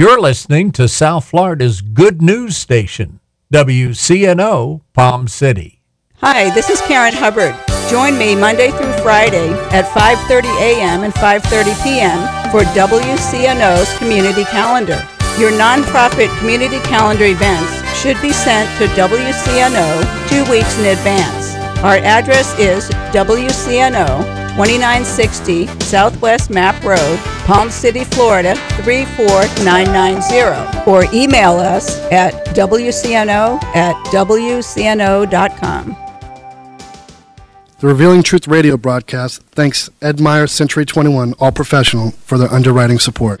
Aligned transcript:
You're 0.00 0.20
listening 0.20 0.70
to 0.78 0.86
South 0.86 1.24
Florida's 1.24 1.80
good 1.80 2.22
news 2.22 2.56
station, 2.56 3.18
WCNO 3.52 4.82
Palm 4.92 5.26
City. 5.26 5.82
Hi, 6.18 6.54
this 6.54 6.70
is 6.70 6.80
Karen 6.82 7.12
Hubbard. 7.12 7.56
Join 7.90 8.16
me 8.16 8.36
Monday 8.36 8.70
through 8.70 8.92
Friday 9.02 9.50
at 9.74 9.86
5:30 9.86 10.54
a.m. 10.62 11.02
and 11.02 11.12
5:30 11.14 11.74
p.m. 11.82 12.20
for 12.52 12.62
WCNO's 12.78 13.98
community 13.98 14.44
calendar. 14.44 15.02
Your 15.36 15.50
nonprofit 15.50 16.30
community 16.38 16.78
calendar 16.86 17.24
events 17.24 17.82
should 17.98 18.22
be 18.22 18.30
sent 18.30 18.70
to 18.78 18.86
WCNO 18.94 19.88
2 20.30 20.48
weeks 20.48 20.78
in 20.78 20.94
advance. 20.94 21.56
Our 21.82 21.98
address 22.06 22.56
is 22.56 22.88
WCNO 23.10 24.37
2960 24.58 25.68
Southwest 25.84 26.50
Mapp 26.50 26.82
Road, 26.82 27.20
Palm 27.46 27.70
City, 27.70 28.02
Florida 28.02 28.56
34990, 28.82 30.90
or 30.90 31.04
email 31.14 31.52
us 31.52 32.00
at 32.10 32.32
wcno 32.56 33.62
at 33.76 33.94
wcno.com. 34.06 35.96
The 37.78 37.86
Revealing 37.86 38.24
Truth 38.24 38.48
radio 38.48 38.76
broadcast 38.76 39.42
thanks 39.52 39.90
Ed 40.02 40.18
Meyer 40.18 40.48
Century 40.48 40.84
21 40.84 41.34
All 41.38 41.52
Professional 41.52 42.10
for 42.10 42.36
their 42.36 42.52
underwriting 42.52 42.98
support. 42.98 43.40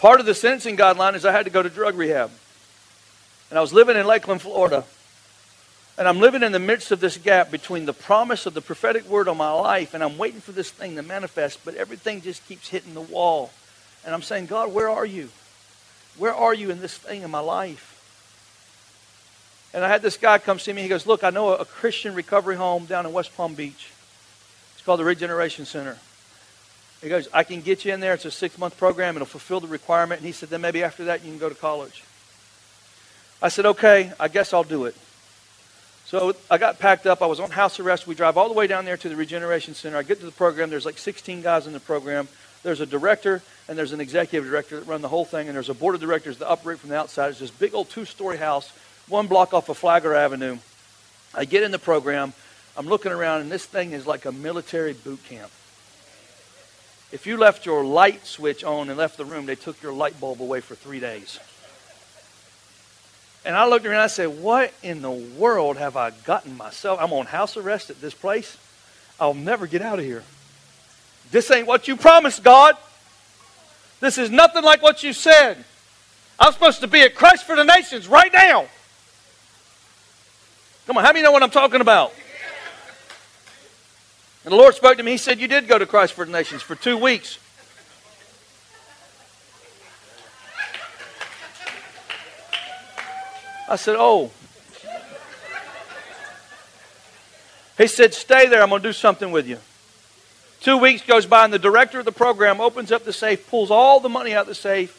Part 0.00 0.18
of 0.18 0.24
the 0.24 0.34
sentencing 0.34 0.78
guideline 0.78 1.14
is 1.14 1.26
I 1.26 1.32
had 1.32 1.44
to 1.44 1.50
go 1.50 1.62
to 1.62 1.68
drug 1.68 1.94
rehab. 1.94 2.30
And 3.50 3.58
I 3.58 3.60
was 3.60 3.74
living 3.74 3.98
in 3.98 4.06
Lakeland, 4.06 4.40
Florida. 4.40 4.82
And 5.98 6.08
I'm 6.08 6.20
living 6.20 6.42
in 6.42 6.52
the 6.52 6.58
midst 6.58 6.90
of 6.90 7.00
this 7.00 7.18
gap 7.18 7.50
between 7.50 7.84
the 7.84 7.92
promise 7.92 8.46
of 8.46 8.54
the 8.54 8.62
prophetic 8.62 9.06
word 9.10 9.28
on 9.28 9.36
my 9.36 9.52
life 9.52 9.92
and 9.92 10.02
I'm 10.02 10.16
waiting 10.16 10.40
for 10.40 10.52
this 10.52 10.70
thing 10.70 10.96
to 10.96 11.02
manifest, 11.02 11.62
but 11.66 11.74
everything 11.74 12.22
just 12.22 12.48
keeps 12.48 12.68
hitting 12.68 12.94
the 12.94 13.02
wall. 13.02 13.50
And 14.06 14.14
I'm 14.14 14.22
saying, 14.22 14.46
God, 14.46 14.72
where 14.72 14.88
are 14.88 15.04
you? 15.04 15.28
Where 16.16 16.34
are 16.34 16.54
you 16.54 16.70
in 16.70 16.80
this 16.80 16.96
thing 16.96 17.20
in 17.20 17.30
my 17.30 17.40
life? 17.40 17.88
And 19.74 19.84
I 19.84 19.88
had 19.88 20.00
this 20.00 20.16
guy 20.16 20.38
come 20.38 20.58
see 20.58 20.72
me. 20.72 20.80
He 20.80 20.88
goes, 20.88 21.06
Look, 21.06 21.22
I 21.22 21.28
know 21.28 21.54
a 21.54 21.66
Christian 21.66 22.14
recovery 22.14 22.56
home 22.56 22.86
down 22.86 23.04
in 23.04 23.12
West 23.12 23.36
Palm 23.36 23.52
Beach. 23.52 23.90
It's 24.72 24.82
called 24.82 25.00
the 25.00 25.04
Regeneration 25.04 25.66
Center. 25.66 25.98
He 27.02 27.08
goes, 27.08 27.28
I 27.32 27.44
can 27.44 27.60
get 27.62 27.84
you 27.84 27.94
in 27.94 28.00
there. 28.00 28.14
It's 28.14 28.26
a 28.26 28.30
six 28.30 28.58
month 28.58 28.76
program. 28.76 29.16
It'll 29.16 29.26
fulfill 29.26 29.60
the 29.60 29.68
requirement. 29.68 30.20
And 30.20 30.26
he 30.26 30.32
said, 30.32 30.50
then 30.50 30.60
maybe 30.60 30.82
after 30.82 31.04
that 31.06 31.24
you 31.24 31.30
can 31.30 31.38
go 31.38 31.48
to 31.48 31.54
college. 31.54 32.04
I 33.42 33.48
said, 33.48 33.64
okay, 33.64 34.12
I 34.20 34.28
guess 34.28 34.52
I'll 34.52 34.64
do 34.64 34.84
it. 34.84 34.94
So 36.04 36.34
I 36.50 36.58
got 36.58 36.78
packed 36.78 37.06
up. 37.06 37.22
I 37.22 37.26
was 37.26 37.40
on 37.40 37.50
house 37.50 37.80
arrest. 37.80 38.06
We 38.06 38.14
drive 38.14 38.36
all 38.36 38.48
the 38.48 38.54
way 38.54 38.66
down 38.66 38.84
there 38.84 38.96
to 38.98 39.08
the 39.08 39.16
Regeneration 39.16 39.74
Center. 39.74 39.96
I 39.96 40.02
get 40.02 40.18
to 40.20 40.26
the 40.26 40.32
program. 40.32 40.68
There's 40.68 40.84
like 40.84 40.98
16 40.98 41.40
guys 41.40 41.66
in 41.66 41.72
the 41.72 41.80
program. 41.80 42.28
There's 42.62 42.80
a 42.80 42.86
director 42.86 43.42
and 43.68 43.78
there's 43.78 43.92
an 43.92 44.00
executive 44.00 44.50
director 44.50 44.80
that 44.80 44.86
run 44.86 45.00
the 45.00 45.08
whole 45.08 45.24
thing. 45.24 45.46
And 45.46 45.54
there's 45.54 45.68
a 45.70 45.74
board 45.74 45.94
of 45.94 46.00
directors 46.00 46.38
that 46.38 46.48
operate 46.48 46.80
from 46.80 46.90
the 46.90 46.98
outside. 46.98 47.30
It's 47.30 47.38
this 47.38 47.50
big 47.50 47.74
old 47.74 47.88
two 47.88 48.04
story 48.04 48.36
house, 48.36 48.70
one 49.08 49.26
block 49.26 49.54
off 49.54 49.68
of 49.68 49.78
Flagler 49.78 50.14
Avenue. 50.14 50.58
I 51.34 51.44
get 51.44 51.62
in 51.62 51.70
the 51.70 51.78
program. 51.78 52.34
I'm 52.76 52.86
looking 52.86 53.12
around, 53.12 53.42
and 53.42 53.52
this 53.52 53.64
thing 53.64 53.92
is 53.92 54.06
like 54.06 54.24
a 54.26 54.32
military 54.32 54.92
boot 54.92 55.22
camp. 55.24 55.50
If 57.12 57.26
you 57.26 57.36
left 57.36 57.66
your 57.66 57.84
light 57.84 58.24
switch 58.26 58.62
on 58.62 58.88
and 58.88 58.96
left 58.96 59.16
the 59.16 59.24
room, 59.24 59.46
they 59.46 59.56
took 59.56 59.82
your 59.82 59.92
light 59.92 60.18
bulb 60.20 60.40
away 60.40 60.60
for 60.60 60.74
three 60.74 61.00
days. 61.00 61.40
And 63.44 63.56
I 63.56 63.66
looked 63.66 63.84
around 63.86 63.94
and 63.94 64.02
I 64.02 64.08
said, 64.08 64.40
What 64.40 64.72
in 64.82 65.02
the 65.02 65.10
world 65.10 65.76
have 65.76 65.96
I 65.96 66.10
gotten 66.10 66.56
myself? 66.56 67.00
I'm 67.00 67.12
on 67.12 67.26
house 67.26 67.56
arrest 67.56 67.90
at 67.90 68.00
this 68.00 68.14
place. 68.14 68.56
I'll 69.18 69.34
never 69.34 69.66
get 69.66 69.82
out 69.82 69.98
of 69.98 70.04
here. 70.04 70.22
This 71.30 71.50
ain't 71.50 71.66
what 71.66 71.88
you 71.88 71.96
promised, 71.96 72.42
God. 72.42 72.76
This 74.00 74.18
is 74.18 74.30
nothing 74.30 74.64
like 74.64 74.82
what 74.82 75.02
you 75.02 75.12
said. 75.12 75.64
I'm 76.38 76.52
supposed 76.52 76.80
to 76.80 76.86
be 76.86 77.02
at 77.02 77.14
Christ 77.14 77.44
for 77.44 77.54
the 77.54 77.64
Nations 77.64 78.08
right 78.08 78.32
now. 78.32 78.66
Come 80.86 80.96
on, 80.96 81.04
how 81.04 81.12
many 81.12 81.22
know 81.22 81.32
what 81.32 81.42
I'm 81.42 81.50
talking 81.50 81.80
about? 81.80 82.12
And 84.44 84.52
the 84.52 84.56
Lord 84.56 84.74
spoke 84.74 84.96
to 84.96 85.02
me. 85.02 85.12
He 85.12 85.16
said, 85.16 85.38
You 85.38 85.48
did 85.48 85.68
go 85.68 85.78
to 85.78 85.86
Christ 85.86 86.14
for 86.14 86.24
the 86.24 86.32
Nations 86.32 86.62
for 86.62 86.74
two 86.74 86.96
weeks. 86.96 87.38
I 93.68 93.76
said, 93.76 93.96
Oh. 93.98 94.30
He 97.76 97.86
said, 97.86 98.14
Stay 98.14 98.48
there. 98.48 98.62
I'm 98.62 98.70
going 98.70 98.82
to 98.82 98.88
do 98.88 98.92
something 98.92 99.30
with 99.30 99.46
you. 99.46 99.58
Two 100.60 100.76
weeks 100.76 101.02
goes 101.02 101.24
by, 101.24 101.44
and 101.44 101.52
the 101.52 101.58
director 101.58 102.00
of 102.00 102.04
the 102.04 102.12
program 102.12 102.60
opens 102.60 102.92
up 102.92 103.04
the 103.04 103.12
safe, 103.12 103.48
pulls 103.48 103.70
all 103.70 104.00
the 104.00 104.10
money 104.10 104.34
out 104.34 104.42
of 104.42 104.48
the 104.48 104.54
safe, 104.54 104.96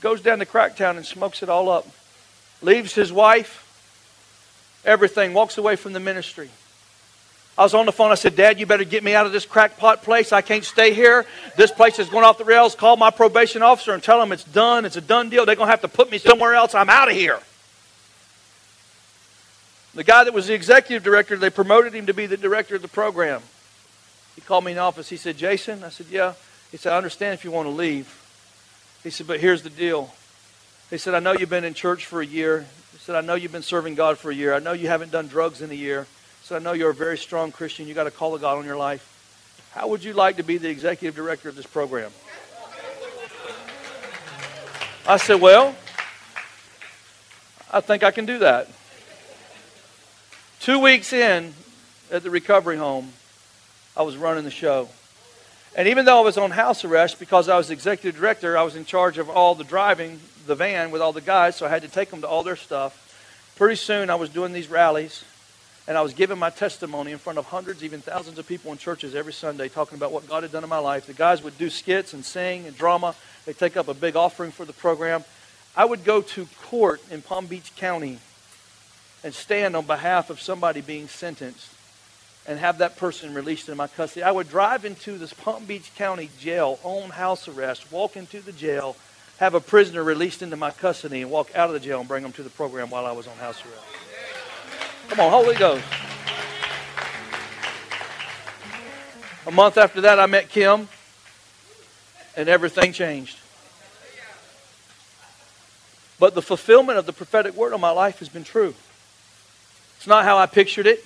goes 0.00 0.22
down 0.22 0.38
to 0.38 0.46
Cracktown 0.46 0.96
and 0.96 1.04
smokes 1.04 1.42
it 1.42 1.50
all 1.50 1.68
up. 1.68 1.86
Leaves 2.62 2.94
his 2.94 3.12
wife, 3.12 3.62
everything, 4.84 5.34
walks 5.34 5.58
away 5.58 5.76
from 5.76 5.92
the 5.92 6.00
ministry. 6.00 6.48
I 7.58 7.62
was 7.62 7.72
on 7.72 7.86
the 7.86 7.92
phone. 7.92 8.12
I 8.12 8.16
said, 8.16 8.36
Dad, 8.36 8.60
you 8.60 8.66
better 8.66 8.84
get 8.84 9.02
me 9.02 9.14
out 9.14 9.24
of 9.24 9.32
this 9.32 9.46
crackpot 9.46 10.02
place. 10.02 10.30
I 10.30 10.42
can't 10.42 10.64
stay 10.64 10.92
here. 10.92 11.24
This 11.56 11.72
place 11.72 11.98
is 11.98 12.08
going 12.08 12.24
off 12.24 12.36
the 12.36 12.44
rails. 12.44 12.74
Call 12.74 12.96
my 12.96 13.10
probation 13.10 13.62
officer 13.62 13.94
and 13.94 14.02
tell 14.02 14.20
him 14.20 14.30
it's 14.30 14.44
done. 14.44 14.84
It's 14.84 14.96
a 14.96 15.00
done 15.00 15.30
deal. 15.30 15.46
They're 15.46 15.56
going 15.56 15.68
to 15.68 15.70
have 15.70 15.80
to 15.80 15.88
put 15.88 16.10
me 16.10 16.18
somewhere 16.18 16.54
else. 16.54 16.74
I'm 16.74 16.90
out 16.90 17.08
of 17.08 17.16
here. 17.16 17.40
The 19.94 20.04
guy 20.04 20.24
that 20.24 20.34
was 20.34 20.48
the 20.48 20.54
executive 20.54 21.02
director, 21.02 21.36
they 21.36 21.48
promoted 21.48 21.94
him 21.94 22.06
to 22.06 22.14
be 22.14 22.26
the 22.26 22.36
director 22.36 22.76
of 22.76 22.82
the 22.82 22.88
program. 22.88 23.40
He 24.34 24.42
called 24.42 24.64
me 24.64 24.72
in 24.72 24.76
the 24.76 24.82
office. 24.82 25.08
He 25.08 25.16
said, 25.16 25.38
Jason? 25.38 25.82
I 25.82 25.88
said, 25.88 26.06
Yeah. 26.10 26.34
He 26.70 26.76
said, 26.76 26.92
I 26.92 26.98
understand 26.98 27.32
if 27.32 27.44
you 27.44 27.50
want 27.50 27.66
to 27.66 27.70
leave. 27.70 28.22
He 29.02 29.08
said, 29.08 29.26
But 29.26 29.40
here's 29.40 29.62
the 29.62 29.70
deal. 29.70 30.12
He 30.90 30.98
said, 30.98 31.14
I 31.14 31.20
know 31.20 31.32
you've 31.32 31.48
been 31.48 31.64
in 31.64 31.72
church 31.72 32.04
for 32.04 32.20
a 32.20 32.26
year. 32.26 32.66
He 32.92 32.98
said, 32.98 33.16
I 33.16 33.22
know 33.22 33.34
you've 33.34 33.52
been 33.52 33.62
serving 33.62 33.94
God 33.94 34.18
for 34.18 34.30
a 34.30 34.34
year. 34.34 34.52
I 34.52 34.58
know 34.58 34.72
you 34.72 34.88
haven't 34.88 35.10
done 35.10 35.28
drugs 35.28 35.62
in 35.62 35.70
a 35.70 35.74
year. 35.74 36.06
So 36.46 36.54
I 36.54 36.60
know 36.60 36.74
you're 36.74 36.90
a 36.90 36.94
very 36.94 37.18
strong 37.18 37.50
Christian. 37.50 37.88
You 37.88 37.94
got 37.94 38.06
a 38.06 38.10
call 38.12 38.32
of 38.36 38.40
God 38.40 38.56
on 38.56 38.64
your 38.64 38.76
life. 38.76 39.04
How 39.72 39.88
would 39.88 40.04
you 40.04 40.12
like 40.12 40.36
to 40.36 40.44
be 40.44 40.58
the 40.58 40.68
executive 40.68 41.16
director 41.16 41.48
of 41.48 41.56
this 41.56 41.66
program? 41.66 42.12
I 45.08 45.16
said, 45.16 45.40
Well, 45.40 45.74
I 47.72 47.80
think 47.80 48.04
I 48.04 48.12
can 48.12 48.26
do 48.26 48.38
that. 48.38 48.68
Two 50.60 50.78
weeks 50.78 51.12
in 51.12 51.52
at 52.12 52.22
the 52.22 52.30
recovery 52.30 52.76
home, 52.76 53.12
I 53.96 54.02
was 54.02 54.16
running 54.16 54.44
the 54.44 54.52
show. 54.52 54.88
And 55.74 55.88
even 55.88 56.04
though 56.04 56.20
I 56.20 56.24
was 56.24 56.38
on 56.38 56.52
house 56.52 56.84
arrest 56.84 57.18
because 57.18 57.48
I 57.48 57.56
was 57.56 57.70
executive 57.72 58.20
director, 58.20 58.56
I 58.56 58.62
was 58.62 58.76
in 58.76 58.84
charge 58.84 59.18
of 59.18 59.28
all 59.28 59.56
the 59.56 59.64
driving, 59.64 60.20
the 60.46 60.54
van 60.54 60.92
with 60.92 61.02
all 61.02 61.12
the 61.12 61.20
guys, 61.20 61.56
so 61.56 61.66
I 61.66 61.70
had 61.70 61.82
to 61.82 61.88
take 61.88 62.10
them 62.10 62.20
to 62.20 62.28
all 62.28 62.44
their 62.44 62.54
stuff. 62.54 63.02
Pretty 63.56 63.74
soon 63.74 64.10
I 64.10 64.14
was 64.14 64.30
doing 64.30 64.52
these 64.52 64.68
rallies 64.68 65.24
and 65.88 65.96
I 65.96 66.02
was 66.02 66.14
giving 66.14 66.38
my 66.38 66.50
testimony 66.50 67.12
in 67.12 67.18
front 67.18 67.38
of 67.38 67.46
hundreds, 67.46 67.84
even 67.84 68.00
thousands 68.00 68.38
of 68.38 68.46
people 68.46 68.72
in 68.72 68.78
churches 68.78 69.14
every 69.14 69.32
Sunday 69.32 69.68
talking 69.68 69.96
about 69.96 70.10
what 70.10 70.28
God 70.28 70.42
had 70.42 70.52
done 70.52 70.64
in 70.64 70.70
my 70.70 70.78
life. 70.78 71.06
The 71.06 71.12
guys 71.12 71.42
would 71.42 71.56
do 71.58 71.70
skits 71.70 72.12
and 72.12 72.24
sing 72.24 72.66
and 72.66 72.76
drama. 72.76 73.14
They 73.44 73.52
take 73.52 73.76
up 73.76 73.86
a 73.86 73.94
big 73.94 74.16
offering 74.16 74.50
for 74.50 74.64
the 74.64 74.72
program. 74.72 75.24
I 75.76 75.84
would 75.84 76.04
go 76.04 76.22
to 76.22 76.48
court 76.62 77.00
in 77.10 77.22
Palm 77.22 77.46
Beach 77.46 77.72
County 77.76 78.18
and 79.22 79.32
stand 79.32 79.76
on 79.76 79.86
behalf 79.86 80.30
of 80.30 80.40
somebody 80.40 80.80
being 80.80 81.06
sentenced 81.06 81.70
and 82.48 82.58
have 82.58 82.78
that 82.78 82.96
person 82.96 83.34
released 83.34 83.68
into 83.68 83.76
my 83.76 83.86
custody. 83.86 84.22
I 84.22 84.30
would 84.30 84.48
drive 84.48 84.84
into 84.84 85.18
this 85.18 85.32
Palm 85.32 85.66
Beach 85.66 85.92
County 85.96 86.30
jail 86.40 86.78
on 86.82 87.10
house 87.10 87.48
arrest, 87.48 87.90
walk 87.92 88.16
into 88.16 88.40
the 88.40 88.52
jail, 88.52 88.96
have 89.38 89.54
a 89.54 89.60
prisoner 89.60 90.02
released 90.02 90.42
into 90.42 90.56
my 90.56 90.70
custody, 90.70 91.22
and 91.22 91.30
walk 91.30 91.54
out 91.54 91.68
of 91.68 91.74
the 91.74 91.80
jail 91.80 92.00
and 92.00 92.08
bring 92.08 92.22
them 92.22 92.32
to 92.32 92.42
the 92.42 92.50
program 92.50 92.90
while 92.90 93.04
I 93.04 93.12
was 93.12 93.26
on 93.26 93.36
house 93.36 93.62
arrest. 93.64 93.95
Come 95.16 95.32
on, 95.32 95.44
Holy 95.44 95.54
Ghost. 95.54 95.82
A 99.46 99.50
month 99.50 99.78
after 99.78 100.02
that, 100.02 100.20
I 100.20 100.26
met 100.26 100.50
Kim, 100.50 100.90
and 102.36 102.50
everything 102.50 102.92
changed. 102.92 103.38
But 106.20 106.34
the 106.34 106.42
fulfillment 106.42 106.98
of 106.98 107.06
the 107.06 107.14
prophetic 107.14 107.54
word 107.56 107.72
on 107.72 107.80
my 107.80 107.92
life 107.92 108.18
has 108.18 108.28
been 108.28 108.44
true. 108.44 108.74
It's 109.96 110.06
not 110.06 110.26
how 110.26 110.36
I 110.36 110.44
pictured 110.44 110.86
it. 110.86 111.02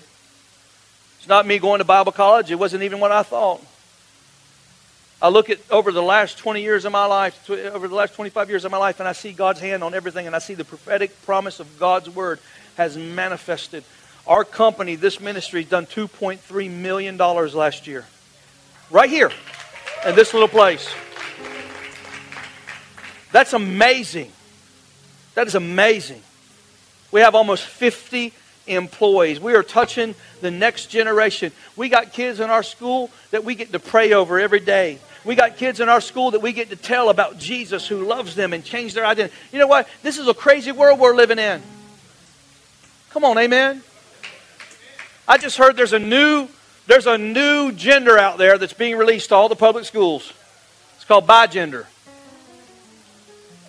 It's 1.19 1.29
not 1.29 1.47
me 1.47 1.61
going 1.61 1.79
to 1.79 1.85
Bible 1.85 2.11
college. 2.11 2.51
It 2.51 2.57
wasn't 2.57 2.83
even 2.83 2.99
what 2.99 3.13
I 3.13 3.23
thought. 3.23 3.65
I 5.23 5.29
look 5.29 5.51
at 5.51 5.61
over 5.71 5.93
the 5.93 6.03
last 6.03 6.37
20 6.37 6.63
years 6.63 6.85
of 6.85 6.91
my 6.91 7.07
life, 7.07 7.49
over 7.49 7.87
the 7.87 7.95
last 7.95 8.15
25 8.15 8.49
years 8.49 8.65
of 8.65 8.73
my 8.73 8.79
life, 8.79 8.99
and 8.99 9.09
I 9.09 9.13
see 9.13 9.33
God's 9.33 9.61
hand 9.61 9.85
on 9.85 9.95
everything, 9.95 10.27
and 10.27 10.35
I 10.35 10.41
see 10.41 10.55
the 10.55 10.65
prophetic 10.65 11.23
promise 11.23 11.61
of 11.61 11.79
God's 11.79 12.11
word 12.11 12.41
has 12.77 12.97
manifested. 12.97 13.85
Our 14.31 14.45
company, 14.45 14.95
this 14.95 15.21
ministry, 15.21 15.65
done 15.65 15.87
$2.3 15.87 16.71
million 16.71 17.17
last 17.19 17.89
year. 17.89 18.07
Right 18.89 19.11
here 19.11 19.33
in 20.07 20.15
this 20.15 20.33
little 20.33 20.47
place. 20.47 20.89
That's 23.33 23.55
amazing. 23.55 24.31
That 25.35 25.49
is 25.49 25.57
amazing. 25.57 26.23
We 27.11 27.23
have 27.23 27.35
almost 27.35 27.65
50 27.65 28.33
employees. 28.69 29.41
We 29.41 29.55
are 29.55 29.65
touching 29.65 30.15
the 30.41 30.53
next 30.53 30.87
generation. 30.87 31.51
We 31.75 31.89
got 31.89 32.13
kids 32.13 32.39
in 32.39 32.51
our 32.51 32.63
school 32.63 33.11
that 33.33 33.43
we 33.43 33.57
get 33.57 33.73
to 33.73 33.81
pray 33.81 34.13
over 34.13 34.39
every 34.39 34.61
day. 34.61 35.01
We 35.25 35.35
got 35.35 35.57
kids 35.57 35.81
in 35.81 35.89
our 35.89 36.01
school 36.01 36.31
that 36.31 36.41
we 36.41 36.53
get 36.53 36.71
to 36.71 36.77
tell 36.77 37.11
about 37.11 37.41
Jesus 37.41 37.89
who 37.89 38.05
loves 38.05 38.37
them 38.37 38.53
and 38.53 38.65
change 38.65 38.95
their 38.95 39.05
identity. 39.05 39.35
You 39.51 39.59
know 39.59 39.67
what? 39.67 39.89
This 40.05 40.19
is 40.19 40.29
a 40.29 40.35
crazy 40.35 40.71
world 40.71 41.01
we're 41.01 41.17
living 41.17 41.41
in. 41.41 41.61
Come 43.11 43.25
on, 43.25 43.37
amen. 43.37 43.83
I 45.31 45.39
just 45.39 45.59
heard 45.59 45.77
there's 45.77 45.93
a 45.93 45.99
new 46.01 46.49
there's 46.89 47.07
a 47.07 47.17
new 47.17 47.71
gender 47.71 48.19
out 48.19 48.37
there 48.37 48.59
that's 48.59 48.73
being 48.73 48.97
released 48.97 49.29
to 49.29 49.37
all 49.37 49.49
the 49.49 49.55
public 49.55 49.85
schools. 49.85 50.33
It's 50.97 51.05
called 51.05 51.25
bigender. 51.29 51.87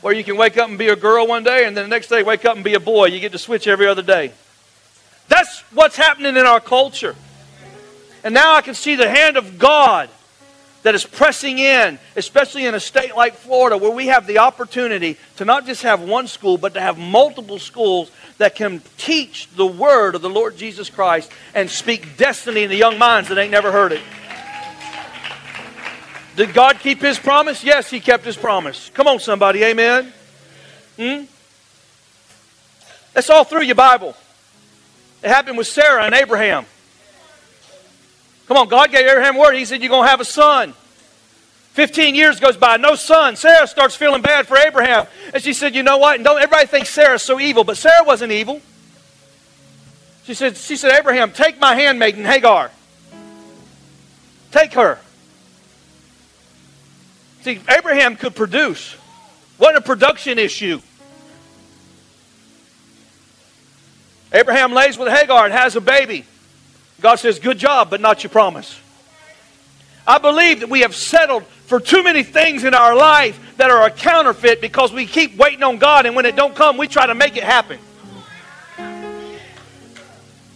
Where 0.01 0.11
you 0.11 0.23
can 0.23 0.37
wake 0.37 0.57
up 0.57 0.69
and 0.69 0.79
be 0.79 0.87
a 0.87 0.95
girl 0.95 1.27
one 1.27 1.43
day 1.43 1.65
and 1.65 1.77
then 1.77 1.83
the 1.83 1.89
next 1.95 2.07
day 2.07 2.23
wake 2.23 2.45
up 2.45 2.55
and 2.55 2.63
be 2.63 2.73
a 2.73 2.79
boy. 2.79 3.09
You 3.09 3.19
get 3.19 3.31
to 3.33 3.37
switch 3.37 3.67
every 3.67 3.85
other 3.85 4.01
day. 4.01 4.31
That's 5.27 5.59
what's 5.71 5.95
happening 5.95 6.35
in 6.35 6.47
our 6.47 6.59
culture. 6.59 7.15
And 8.23 8.33
now 8.33 8.55
I 8.55 8.61
can 8.61 8.73
see 8.73 8.95
the 8.95 9.07
hand 9.07 9.37
of 9.37 9.59
God 9.59 10.09
that 10.81 10.95
is 10.95 11.05
pressing 11.05 11.59
in, 11.59 11.99
especially 12.15 12.65
in 12.65 12.73
a 12.73 12.79
state 12.79 13.15
like 13.15 13.35
Florida, 13.35 13.77
where 13.77 13.91
we 13.91 14.07
have 14.07 14.25
the 14.25 14.39
opportunity 14.39 15.15
to 15.35 15.45
not 15.45 15.67
just 15.67 15.83
have 15.83 16.01
one 16.01 16.25
school, 16.25 16.57
but 16.57 16.73
to 16.73 16.81
have 16.81 16.97
multiple 16.97 17.59
schools 17.59 18.09
that 18.41 18.55
can 18.55 18.81
teach 18.97 19.47
the 19.55 19.65
word 19.65 20.15
of 20.15 20.23
the 20.23 20.29
Lord 20.29 20.57
Jesus 20.57 20.89
Christ 20.89 21.31
and 21.53 21.69
speak 21.69 22.17
destiny 22.17 22.63
in 22.63 22.71
the 22.71 22.75
young 22.75 22.97
minds 22.97 23.29
that 23.29 23.37
ain't 23.37 23.51
never 23.51 23.71
heard 23.71 23.91
it. 23.91 24.01
Did 26.35 26.51
God 26.51 26.79
keep 26.79 27.01
his 27.01 27.19
promise? 27.19 27.63
Yes, 27.63 27.91
he 27.91 27.99
kept 27.99 28.25
his 28.25 28.35
promise. 28.35 28.89
Come 28.95 29.07
on, 29.07 29.19
somebody. 29.19 29.63
Amen. 29.63 30.11
Hmm? 30.97 31.25
That's 33.13 33.29
all 33.29 33.43
through 33.43 33.61
your 33.61 33.75
Bible. 33.75 34.15
It 35.21 35.27
happened 35.27 35.59
with 35.59 35.67
Sarah 35.67 36.03
and 36.03 36.15
Abraham. 36.15 36.65
Come 38.47 38.57
on, 38.57 38.69
God 38.69 38.89
gave 38.89 39.05
Abraham 39.05 39.37
word. 39.37 39.53
He 39.53 39.65
said, 39.65 39.83
You're 39.83 39.91
going 39.91 40.05
to 40.05 40.09
have 40.09 40.19
a 40.19 40.25
son. 40.25 40.73
15 41.73 42.15
years 42.15 42.39
goes 42.39 42.57
by, 42.57 42.77
no 42.77 42.95
son. 42.95 43.35
Sarah 43.37 43.65
starts 43.65 43.95
feeling 43.95 44.21
bad 44.21 44.45
for 44.45 44.57
Abraham. 44.57 45.07
And 45.33 45.41
she 45.41 45.53
said, 45.53 45.73
You 45.73 45.83
know 45.83 45.97
what? 45.97 46.15
And 46.15 46.23
don't 46.25 46.41
everybody 46.41 46.67
thinks 46.67 46.89
Sarah's 46.89 47.21
so 47.21 47.39
evil, 47.39 47.63
but 47.63 47.77
Sarah 47.77 48.03
wasn't 48.03 48.33
evil. 48.33 48.61
She 50.25 50.33
said, 50.33 50.57
she 50.57 50.75
said, 50.75 50.91
Abraham, 50.91 51.31
take 51.31 51.59
my 51.59 51.75
handmaiden 51.75 52.25
Hagar. 52.25 52.71
Take 54.51 54.73
her. 54.73 54.99
See, 57.41 57.59
Abraham 57.69 58.15
could 58.17 58.35
produce. 58.35 58.93
What 59.57 59.75
a 59.75 59.81
production 59.81 60.37
issue. 60.37 60.81
Abraham 64.33 64.73
lays 64.73 64.97
with 64.97 65.07
Hagar 65.07 65.45
and 65.45 65.53
has 65.53 65.75
a 65.75 65.81
baby. 65.81 66.25
God 66.99 67.15
says, 67.15 67.39
Good 67.39 67.57
job, 67.57 67.89
but 67.89 68.01
not 68.01 68.23
your 68.23 68.29
promise. 68.29 68.79
I 70.05 70.17
believe 70.17 70.59
that 70.61 70.69
we 70.69 70.81
have 70.81 70.95
settled 70.95 71.43
for 71.71 71.79
too 71.79 72.03
many 72.03 72.21
things 72.21 72.65
in 72.65 72.73
our 72.73 72.93
life 72.93 73.39
that 73.55 73.71
are 73.71 73.85
a 73.85 73.89
counterfeit 73.89 74.59
because 74.59 74.91
we 74.91 75.05
keep 75.05 75.37
waiting 75.37 75.63
on 75.63 75.77
God, 75.77 76.05
and 76.05 76.17
when 76.17 76.25
it 76.25 76.35
don't 76.35 76.53
come, 76.53 76.75
we 76.75 76.85
try 76.85 77.05
to 77.05 77.15
make 77.15 77.37
it 77.37 77.43
happen. 77.43 77.79
And 78.77 79.15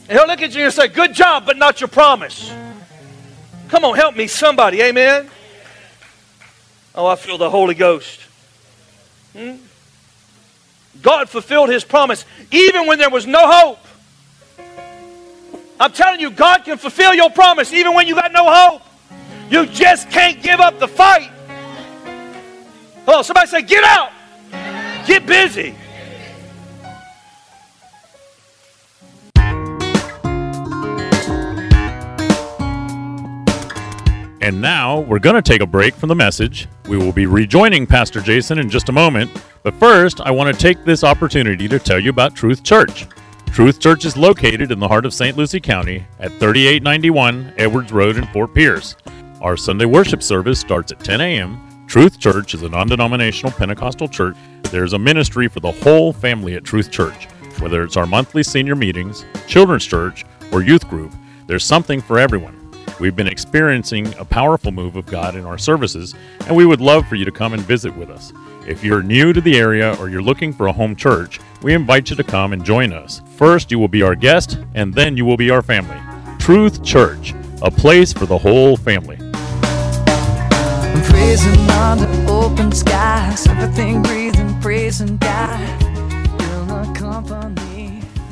he'll 0.10 0.28
look 0.28 0.42
at 0.42 0.54
you 0.54 0.66
and 0.66 0.74
say, 0.74 0.90
Good 0.90 1.14
job, 1.14 1.46
but 1.46 1.56
not 1.56 1.80
your 1.80 1.88
promise. 1.88 2.52
Come 3.70 3.86
on, 3.86 3.96
help 3.96 4.18
me, 4.18 4.28
somebody. 4.28 4.82
Amen. 4.82 5.30
Oh, 6.94 7.08
I 7.08 7.16
feel 7.16 7.38
the 7.38 7.50
Holy 7.50 7.76
Ghost. 7.76 8.20
Hmm? 9.32 9.56
God 11.02 11.30
fulfilled 11.30 11.70
his 11.70 11.86
promise 11.86 12.26
even 12.52 12.88
when 12.88 13.00
there 13.00 13.10
was 13.10 13.26
no 13.26 13.50
hope. 13.50 13.80
I'm 15.80 15.94
telling 15.94 16.20
you, 16.20 16.30
God 16.30 16.66
can 16.66 16.78
fulfill 16.78 17.14
your 17.14 17.30
promise 17.30 17.72
even 17.72 17.94
when 17.94 18.06
you 18.06 18.16
got 18.16 18.34
no 18.34 18.54
hope. 18.54 18.82
You 19.50 19.66
just 19.68 20.10
can't 20.10 20.42
give 20.42 20.60
up 20.60 20.80
the 20.80 20.88
fight. 20.88 21.32
Oh, 23.08 23.22
somebody 23.22 23.48
say, 23.48 23.62
get 23.62 23.84
out. 23.84 24.12
Get 25.06 25.26
busy. 25.28 25.76
And 34.42 34.62
now 34.62 35.00
we're 35.00 35.18
going 35.18 35.36
to 35.36 35.42
take 35.42 35.62
a 35.62 35.66
break 35.66 35.96
from 35.96 36.10
the 36.10 36.16
message. 36.16 36.68
We 36.88 36.98
will 36.98 37.12
be 37.12 37.26
rejoining 37.26 37.88
Pastor 37.88 38.22
Jason 38.22 38.60
in 38.60 38.70
just 38.70 38.90
a 38.90 38.92
moment. 38.92 39.32
But 39.64 39.74
first, 39.76 40.22
I 40.22 40.30
want 40.30 40.54
to 40.54 40.62
take 40.62 40.86
this 40.86 41.04
opportunity 41.04 41.68
to 41.68 41.80
tell 41.80 42.00
you 42.00 42.12
about 42.12 42.36
Truth 42.36 42.64
Church. 42.64 43.08
Truth 43.48 43.80
Church 43.80 44.06
is 44.06 44.16
located 44.16 44.72
in 44.72 44.80
the 44.80 44.88
heart 44.88 45.06
of 45.06 45.16
St. 45.16 45.36
Lucie 45.36 45.60
County 45.60 46.06
at 46.20 46.30
3891 46.34 47.54
Edwards 47.58 47.92
Road 47.92 48.18
in 48.18 48.28
Fort 48.28 48.54
Pierce. 48.54 48.96
Our 49.46 49.56
Sunday 49.56 49.86
worship 49.86 50.24
service 50.24 50.60
starts 50.60 50.92
at 50.92 51.00
10 51.02 51.22
a.m. 51.22 51.86
Truth 51.86 52.20
Church 52.20 52.56
is 52.56 52.64
a 52.64 52.70
non 52.70 52.88
denominational 52.88 53.52
Pentecostal 53.52 54.08
church. 54.08 54.36
There's 54.72 54.94
a 54.94 54.98
ministry 54.98 55.48
for 55.48 55.60
the 55.60 55.72
whole 55.72 56.12
family 56.12 56.56
at 56.56 56.64
Truth 56.64 56.90
Church. 56.90 57.28
Whether 57.60 57.84
it's 57.84 57.96
our 57.96 58.08
monthly 58.08 58.42
senior 58.42 58.74
meetings, 58.74 59.24
children's 59.46 59.86
church, 59.86 60.26
or 60.52 60.64
youth 60.64 60.90
group, 60.90 61.14
there's 61.46 61.64
something 61.64 62.02
for 62.02 62.18
everyone. 62.18 62.60
We've 63.00 63.16
been 63.16 63.28
experiencing 63.28 64.12
a 64.16 64.26
powerful 64.26 64.72
move 64.72 64.96
of 64.96 65.06
God 65.06 65.36
in 65.36 65.46
our 65.46 65.60
services, 65.60 66.16
and 66.48 66.56
we 66.56 66.66
would 66.66 66.82
love 66.82 67.08
for 67.08 67.14
you 67.14 67.26
to 67.26 67.32
come 67.32 67.54
and 67.54 67.62
visit 67.62 67.96
with 67.96 68.10
us. 68.10 68.34
If 68.68 68.84
you're 68.84 69.04
new 69.04 69.32
to 69.32 69.42
the 69.42 69.60
area 69.60 69.96
or 70.00 70.10
you're 70.10 70.24
looking 70.24 70.54
for 70.54 70.66
a 70.66 70.74
home 70.74 70.96
church, 70.96 71.40
we 71.62 71.76
invite 71.76 72.10
you 72.10 72.16
to 72.16 72.24
come 72.24 72.52
and 72.52 72.66
join 72.66 72.92
us. 72.92 73.22
First, 73.36 73.70
you 73.70 73.78
will 73.78 73.90
be 73.90 74.02
our 74.02 74.16
guest, 74.16 74.58
and 74.74 74.92
then 74.92 75.16
you 75.16 75.24
will 75.24 75.38
be 75.38 75.52
our 75.52 75.62
family. 75.62 76.00
Truth 76.40 76.84
Church, 76.84 77.36
a 77.62 77.70
place 77.70 78.12
for 78.12 78.26
the 78.26 78.40
whole 78.40 78.76
family. 78.76 79.20
Praising 81.16 81.70
under 81.70 82.30
open 82.30 82.74
skies, 82.74 83.48
everything 83.48 84.02
breathing, 84.04 84.60
praising 84.60 85.16
God. 85.16 85.82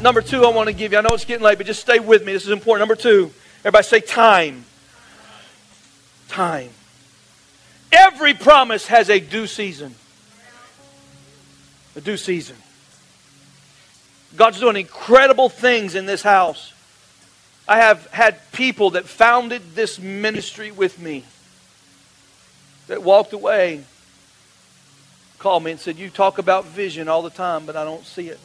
Number 0.02 0.22
two, 0.22 0.44
I 0.44 0.50
want 0.50 0.68
to 0.68 0.74
give 0.74 0.92
you. 0.92 0.98
I 0.98 1.02
know 1.02 1.14
it's 1.14 1.24
getting 1.24 1.46
late, 1.46 1.58
but 1.58 1.66
just 1.66 1.80
stay 1.80 2.00
with 2.00 2.26
me. 2.26 2.34
This 2.34 2.44
is 2.44 2.50
important. 2.50 2.82
Number 2.82 3.02
two, 3.02 3.32
everybody 3.60 3.86
say 3.86 4.02
time. 4.02 4.66
Time. 6.28 6.72
Every 7.90 8.34
promise 8.34 8.88
has 8.88 9.10
a 9.10 9.22
due 9.22 9.48
season. 9.48 9.96
A 11.96 12.02
due 12.02 12.18
season. 12.18 12.58
God's 14.36 14.60
doing 14.60 14.76
incredible 14.76 15.48
things 15.48 15.96
in 15.96 16.06
this 16.06 16.22
house. 16.22 16.74
I 17.66 17.78
have 17.78 18.08
had 18.08 18.52
people 18.52 18.90
that 18.90 19.06
founded 19.06 19.74
this 19.74 20.00
ministry 20.00 20.70
with 20.70 21.00
me 21.00 21.24
that 22.94 23.02
walked 23.02 23.34
away, 23.34 23.84
called 25.40 25.64
me 25.64 25.72
and 25.72 25.80
said, 25.80 25.98
You 25.98 26.12
talk 26.12 26.38
about 26.38 26.66
vision 26.66 27.08
all 27.08 27.24
the 27.24 27.32
time, 27.32 27.66
but 27.66 27.76
I 27.76 27.84
don't 27.84 28.06
see 28.06 28.30
it. 28.30 28.40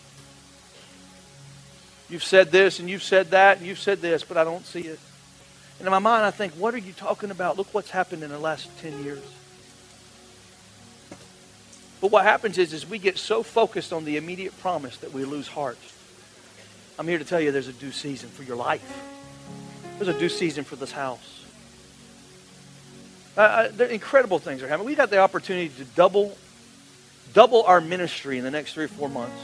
You've 2.08 2.24
said 2.24 2.50
this 2.50 2.80
and 2.80 2.88
you've 2.88 3.02
said 3.02 3.32
that 3.32 3.58
and 3.58 3.66
you've 3.66 3.78
said 3.78 4.00
this, 4.00 4.24
but 4.24 4.38
I 4.38 4.44
don't 4.44 4.64
see 4.64 4.80
it. 4.80 4.98
And 5.78 5.86
in 5.86 5.90
my 5.90 5.98
mind, 5.98 6.24
I 6.24 6.30
think, 6.30 6.54
What 6.54 6.72
are 6.72 6.78
you 6.78 6.94
talking 6.94 7.30
about? 7.30 7.58
Look 7.58 7.74
what's 7.74 7.90
happened 7.90 8.22
in 8.22 8.30
the 8.30 8.38
last 8.38 8.70
10 8.80 9.04
years. 9.04 9.22
But 12.00 12.10
what 12.10 12.24
happens 12.24 12.56
is, 12.56 12.72
is 12.72 12.88
we 12.88 12.98
get 12.98 13.18
so 13.18 13.42
focused 13.42 13.92
on 13.92 14.06
the 14.06 14.16
immediate 14.16 14.58
promise 14.60 14.96
that 14.98 15.12
we 15.12 15.26
lose 15.26 15.46
heart. 15.46 15.76
I'm 16.98 17.06
here 17.06 17.18
to 17.18 17.24
tell 17.24 17.40
you 17.40 17.52
there's 17.52 17.68
a 17.68 17.72
due 17.74 17.92
season 17.92 18.30
for 18.30 18.44
your 18.44 18.56
life. 18.56 18.98
There's 19.98 20.08
a 20.08 20.18
due 20.18 20.30
season 20.30 20.64
for 20.64 20.76
this 20.76 20.92
house. 20.92 21.37
Uh, 23.38 23.70
uh, 23.78 23.84
incredible 23.84 24.40
things 24.40 24.64
are 24.64 24.68
happening. 24.68 24.88
We 24.88 24.96
got 24.96 25.10
the 25.10 25.18
opportunity 25.18 25.68
to 25.68 25.84
double, 25.84 26.36
double 27.34 27.62
our 27.62 27.80
ministry 27.80 28.36
in 28.36 28.42
the 28.42 28.50
next 28.50 28.74
three 28.74 28.86
or 28.86 28.88
four 28.88 29.08
months. 29.08 29.40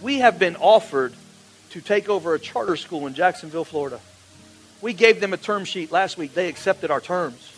We 0.00 0.20
have 0.20 0.38
been 0.38 0.54
offered 0.54 1.12
to 1.70 1.80
take 1.80 2.08
over 2.08 2.34
a 2.34 2.38
charter 2.38 2.76
school 2.76 3.08
in 3.08 3.14
Jacksonville, 3.14 3.64
Florida. 3.64 3.98
We 4.80 4.92
gave 4.92 5.20
them 5.20 5.32
a 5.32 5.36
term 5.36 5.64
sheet 5.64 5.90
last 5.90 6.16
week. 6.16 6.34
They 6.34 6.48
accepted 6.48 6.92
our 6.92 7.00
terms. 7.00 7.50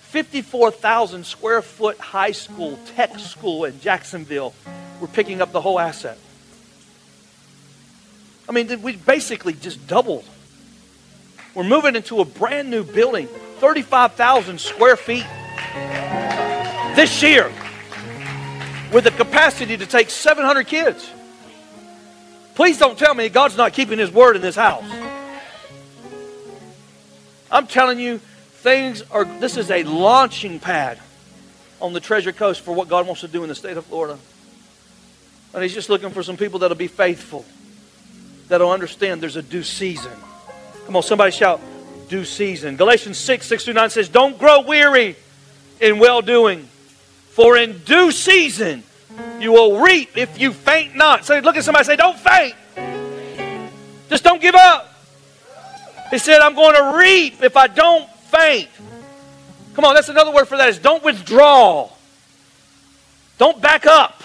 54,000 0.00 1.24
square 1.24 1.62
foot 1.62 1.98
high 1.98 2.32
school, 2.32 2.78
tech 2.84 3.18
school 3.18 3.64
in 3.64 3.80
Jacksonville. 3.80 4.52
We're 5.00 5.08
picking 5.08 5.40
up 5.40 5.52
the 5.52 5.62
whole 5.62 5.80
asset. 5.80 6.18
I 8.46 8.52
mean, 8.52 8.82
we 8.82 8.96
basically 8.96 9.54
just 9.54 9.86
doubled. 9.86 10.26
We're 11.54 11.64
moving 11.64 11.96
into 11.96 12.20
a 12.20 12.26
brand 12.26 12.68
new 12.68 12.84
building, 12.84 13.28
35,000 13.58 14.60
square 14.60 14.96
feet 14.96 15.26
this 16.94 17.22
year, 17.22 17.52
with 18.92 19.04
the 19.04 19.10
capacity 19.10 19.76
to 19.76 19.86
take 19.86 20.10
700 20.10 20.66
kids. 20.66 21.08
Please 22.54 22.78
don't 22.78 22.98
tell 22.98 23.14
me 23.14 23.28
God's 23.28 23.56
not 23.56 23.72
keeping 23.72 23.98
His 23.98 24.10
word 24.10 24.36
in 24.36 24.42
this 24.42 24.56
house. 24.56 24.84
I'm 27.50 27.66
telling 27.66 27.98
you, 27.98 28.18
things 28.18 29.02
are, 29.10 29.24
this 29.24 29.56
is 29.56 29.70
a 29.70 29.84
launching 29.84 30.58
pad 30.58 30.98
on 31.80 31.92
the 31.92 32.00
Treasure 32.00 32.32
Coast 32.32 32.60
for 32.60 32.74
what 32.74 32.88
God 32.88 33.06
wants 33.06 33.20
to 33.20 33.28
do 33.28 33.42
in 33.42 33.48
the 33.48 33.54
state 33.54 33.76
of 33.76 33.86
Florida. 33.86 34.18
And 35.54 35.62
He's 35.62 35.74
just 35.74 35.88
looking 35.88 36.10
for 36.10 36.22
some 36.22 36.36
people 36.36 36.58
that'll 36.58 36.76
be 36.76 36.88
faithful, 36.88 37.44
that'll 38.48 38.72
understand 38.72 39.20
there's 39.20 39.36
a 39.36 39.42
due 39.42 39.62
season. 39.62 40.12
Come 40.86 40.96
on, 40.96 41.02
somebody 41.02 41.30
shout, 41.30 41.60
due 42.08 42.24
season. 42.24 42.76
Galatians 42.76 43.18
6, 43.18 43.46
6 43.46 43.64
through 43.64 43.74
9 43.74 43.90
says, 43.90 44.08
Don't 44.08 44.38
grow 44.38 44.60
weary 44.60 45.16
in 45.80 45.98
well 45.98 46.22
doing, 46.22 46.68
for 47.30 47.56
in 47.56 47.78
due 47.78 48.10
season 48.10 48.82
you 49.40 49.52
will 49.52 49.80
reap 49.80 50.16
if 50.16 50.40
you 50.40 50.52
faint 50.52 50.96
not. 50.96 51.24
So 51.24 51.38
look 51.38 51.56
at 51.56 51.64
somebody 51.64 51.84
say, 51.84 51.96
Don't 51.96 52.18
faint. 52.18 52.54
Just 54.08 54.24
don't 54.24 54.40
give 54.40 54.54
up. 54.54 54.94
He 56.10 56.18
said, 56.18 56.40
I'm 56.40 56.54
going 56.54 56.74
to 56.74 56.96
reap 56.96 57.42
if 57.42 57.56
I 57.56 57.66
don't 57.66 58.08
faint. 58.30 58.68
Come 59.74 59.84
on, 59.84 59.94
that's 59.94 60.08
another 60.08 60.32
word 60.32 60.46
for 60.46 60.56
that 60.56 60.70
is 60.70 60.78
don't 60.78 61.04
withdraw. 61.04 61.90
Don't 63.36 63.60
back 63.60 63.86
up. 63.86 64.22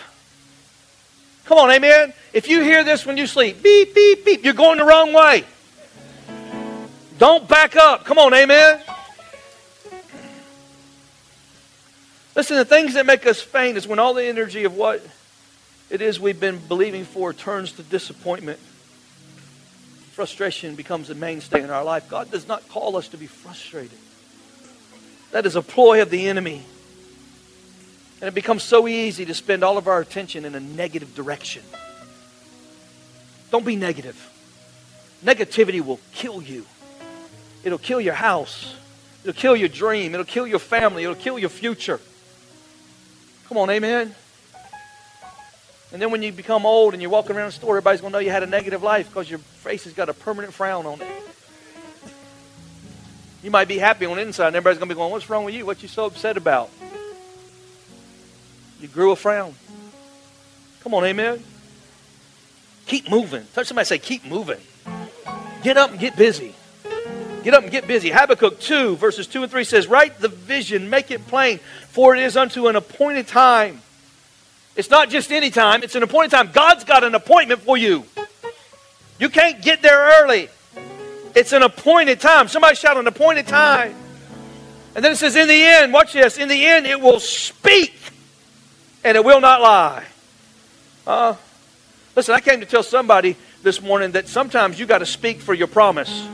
Come 1.46 1.58
on, 1.58 1.70
amen. 1.72 2.14
If 2.32 2.48
you 2.48 2.64
hear 2.64 2.84
this 2.84 3.06
when 3.06 3.18
you 3.18 3.28
sleep, 3.28 3.62
beep, 3.62 3.94
beep, 3.94 4.26
beep, 4.26 4.44
you're 4.44 4.54
going 4.54 4.80
the 4.80 4.86
wrong 4.86 5.14
way. 5.14 5.44
Don't 7.18 7.48
back 7.48 7.76
up. 7.76 8.06
Come 8.06 8.18
on, 8.18 8.34
amen. 8.34 8.82
Listen, 12.36 12.58
the 12.58 12.66
things 12.66 12.96
that 12.96 13.06
make 13.06 13.28
us 13.28 13.42
faint 13.42 13.78
is 13.78 13.88
when 13.88 14.00
all 14.00 14.14
the 14.14 14.26
energy 14.26 14.64
of 14.64 14.76
what 14.76 15.06
it 15.90 16.02
is 16.02 16.20
we've 16.20 16.40
been 16.40 16.58
believing 16.58 17.06
for 17.06 17.34
turns 17.34 17.74
to 17.74 17.84
disappointment. 17.84 18.60
Frustration 20.14 20.76
becomes 20.76 21.10
a 21.10 21.16
mainstay 21.16 21.62
in 21.62 21.70
our 21.70 21.84
life. 21.84 22.10
God 22.10 22.32
does 22.32 22.48
not 22.48 22.68
call 22.70 22.96
us 22.96 23.10
to 23.10 23.18
be 23.18 23.28
frustrated. 23.28 23.98
That 25.32 25.46
is 25.46 25.56
a 25.56 25.62
ploy 25.62 26.02
of 26.02 26.10
the 26.10 26.28
enemy. 26.28 26.64
And 28.22 28.28
it 28.28 28.34
becomes 28.34 28.64
so 28.64 28.88
easy 28.88 29.26
to 29.26 29.34
spend 29.34 29.64
all 29.64 29.78
of 29.78 29.88
our 29.88 30.00
attention 30.00 30.46
in 30.46 30.56
a 30.56 30.60
negative 30.60 31.14
direction. 31.14 31.64
Don't 33.52 33.66
be 33.66 33.76
negative. 33.76 34.18
Negativity 35.24 35.82
will 35.82 36.00
kill 36.14 36.42
you. 36.42 36.66
It'll 37.64 37.78
kill 37.78 38.02
your 38.02 38.14
house. 38.14 38.76
It'll 39.24 39.40
kill 39.40 39.56
your 39.56 39.70
dream. 39.70 40.14
It'll 40.14 40.26
kill 40.26 40.46
your 40.46 40.60
family. 40.60 41.04
It'll 41.04 41.16
kill 41.16 41.40
your 41.40 41.50
future. 41.50 42.00
Come 43.48 43.58
on, 43.58 43.70
amen. 43.70 44.14
And 45.94 46.02
then 46.02 46.10
when 46.10 46.24
you 46.24 46.32
become 46.32 46.66
old 46.66 46.94
and 46.94 47.02
you're 47.02 47.12
walking 47.12 47.36
around 47.36 47.48
the 47.48 47.52
store, 47.52 47.78
everybody's 47.78 48.02
going 48.02 48.12
to 48.12 48.18
know 48.18 48.20
you 48.20 48.32
had 48.32 48.44
a 48.44 48.48
negative 48.48 48.82
life 48.82 49.08
because 49.10 49.30
your 49.30 49.40
face 49.40 49.84
has 49.84 49.94
got 49.94 50.10
a 50.10 50.14
permanent 50.14 50.54
frown 50.54 50.86
on 50.86 51.00
it. 51.02 51.08
You 53.44 53.52
might 53.52 53.68
be 53.68 53.78
happy 53.78 54.06
on 54.06 54.16
the 54.16 54.24
inside, 54.24 54.48
and 54.48 54.56
everybody's 54.56 54.80
going 54.80 54.90
to 54.90 54.96
be 54.96 54.98
going, 54.98 55.12
What's 55.12 55.30
wrong 55.30 55.46
with 55.46 55.54
you? 55.54 55.66
What 55.66 55.82
you 55.84 55.90
so 55.90 56.06
upset 56.06 56.38
about? 56.38 56.70
You 58.82 58.88
grew 58.88 59.12
a 59.12 59.16
frown. 59.16 59.54
Come 60.82 60.94
on, 60.94 61.06
amen. 61.06 61.44
Keep 62.88 63.10
moving. 63.10 63.46
Touch 63.54 63.68
somebody 63.68 63.86
say, 63.86 64.00
Keep 64.00 64.26
moving. 64.26 64.60
Get 65.62 65.78
up 65.78 65.92
and 65.92 66.00
get 66.00 66.16
busy. 66.16 66.56
Get 67.44 67.54
up 67.54 67.64
and 67.64 67.72
get 67.72 67.88
busy. 67.88 68.10
Habakkuk 68.10 68.62
2, 68.62 68.96
verses 68.96 69.28
2 69.28 69.44
and 69.44 69.52
3 69.52 69.64
says, 69.66 69.88
Write 69.88 70.20
the 70.20 70.30
vision, 70.30 70.90
make 70.90 71.12
it 71.12 71.28
plain, 71.28 71.60
for 71.90 72.16
it 72.16 72.24
is 72.24 72.38
unto 72.38 72.68
an 72.68 72.78
appointed 72.78 73.28
time. 73.28 73.82
It's 74.76 74.90
not 74.90 75.10
just 75.10 75.32
any 75.32 75.50
time, 75.50 75.84
it's 75.84 75.96
an 75.96 76.04
appointed 76.04 76.32
time. 76.32 76.52
God's 76.54 76.86
got 76.86 77.04
an 77.04 77.16
appointment 77.16 77.62
for 77.62 77.78
you. 77.78 78.06
You 79.20 79.30
can't 79.30 79.62
get 79.62 79.82
there 79.82 80.22
early. 80.22 80.50
It's 81.36 81.52
an 81.52 81.64
appointed 81.64 82.22
time. 82.22 82.48
Somebody 82.48 82.76
shout 82.76 82.96
an 82.98 83.08
appointed 83.08 83.48
time. 83.48 83.94
And 84.96 85.04
then 85.04 85.12
it 85.12 85.18
says, 85.18 85.36
In 85.36 85.48
the 85.48 85.64
end, 85.64 85.92
watch 85.92 86.14
this, 86.14 86.38
in 86.38 86.48
the 86.48 86.66
end, 86.66 86.88
it 86.88 87.00
will 87.00 87.20
speak 87.20 87.94
and 89.04 89.18
it 89.18 89.26
will 89.26 89.42
not 89.42 89.62
lie. 89.62 90.06
Uh, 91.06 91.36
listen, 92.16 92.36
I 92.36 92.40
came 92.40 92.62
to 92.62 92.66
tell 92.66 92.84
somebody 92.84 93.36
this 93.64 93.82
morning 93.82 94.12
that 94.12 94.30
sometimes 94.30 94.80
you 94.80 94.86
got 94.86 95.00
to 95.00 95.06
speak 95.06 95.42
for 95.42 95.54
your 95.54 95.68
promise. 95.68 96.28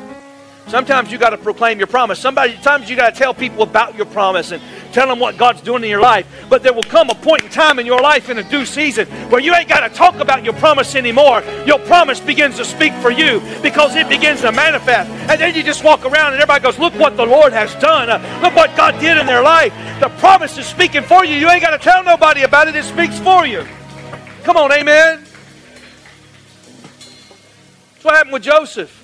Sometimes 0.69 1.11
you 1.11 1.17
got 1.17 1.31
to 1.31 1.38
proclaim 1.38 1.79
your 1.79 1.88
promise. 1.88 2.19
Somebody, 2.19 2.53
sometimes 2.53 2.91
you 2.91 2.95
got 2.95 3.11
to 3.11 3.19
tell 3.19 3.33
people 3.33 3.63
about 3.63 3.95
your 3.95 4.05
promise 4.05 4.51
and 4.51 4.61
tell 4.93 5.07
them 5.07 5.17
what 5.17 5.35
God's 5.35 5.61
doing 5.61 5.83
in 5.83 5.89
your 5.89 5.99
life. 5.99 6.27
But 6.47 6.61
there 6.61 6.73
will 6.73 6.83
come 6.83 7.09
a 7.09 7.15
point 7.15 7.41
in 7.41 7.49
time 7.49 7.79
in 7.79 7.88
your 7.88 7.99
life 7.99 8.29
in 8.29 8.38
a 8.38 8.47
due 8.47 8.67
season 8.67 9.07
where 9.31 9.41
you 9.41 9.55
ain't 9.55 9.67
got 9.67 9.79
to 9.79 9.89
talk 9.89 10.19
about 10.19 10.43
your 10.43 10.53
promise 10.53 10.93
anymore. 10.93 11.41
Your 11.65 11.79
promise 11.79 12.19
begins 12.19 12.57
to 12.57 12.65
speak 12.65 12.93
for 13.01 13.09
you 13.09 13.41
because 13.63 13.95
it 13.95 14.07
begins 14.09 14.41
to 14.41 14.51
manifest. 14.51 15.09
And 15.09 15.41
then 15.41 15.55
you 15.55 15.63
just 15.63 15.83
walk 15.83 16.05
around 16.05 16.33
and 16.33 16.41
everybody 16.41 16.61
goes, 16.61 16.77
Look 16.77 16.93
what 16.93 17.17
the 17.17 17.25
Lord 17.25 17.51
has 17.51 17.73
done. 17.81 18.07
Uh, 18.07 18.39
look 18.43 18.55
what 18.55 18.77
God 18.77 18.99
did 18.99 19.17
in 19.17 19.25
their 19.25 19.41
life. 19.41 19.73
The 19.99 20.09
promise 20.19 20.55
is 20.59 20.67
speaking 20.67 21.01
for 21.01 21.25
you. 21.25 21.35
You 21.35 21.49
ain't 21.49 21.63
got 21.63 21.71
to 21.71 21.79
tell 21.79 22.03
nobody 22.03 22.43
about 22.43 22.67
it, 22.67 22.75
it 22.75 22.85
speaks 22.85 23.17
for 23.17 23.47
you. 23.47 23.65
Come 24.43 24.55
on, 24.55 24.71
amen. 24.71 25.25
That's 27.93 28.03
what 28.03 28.13
happened 28.13 28.33
with 28.33 28.43
Joseph. 28.43 28.98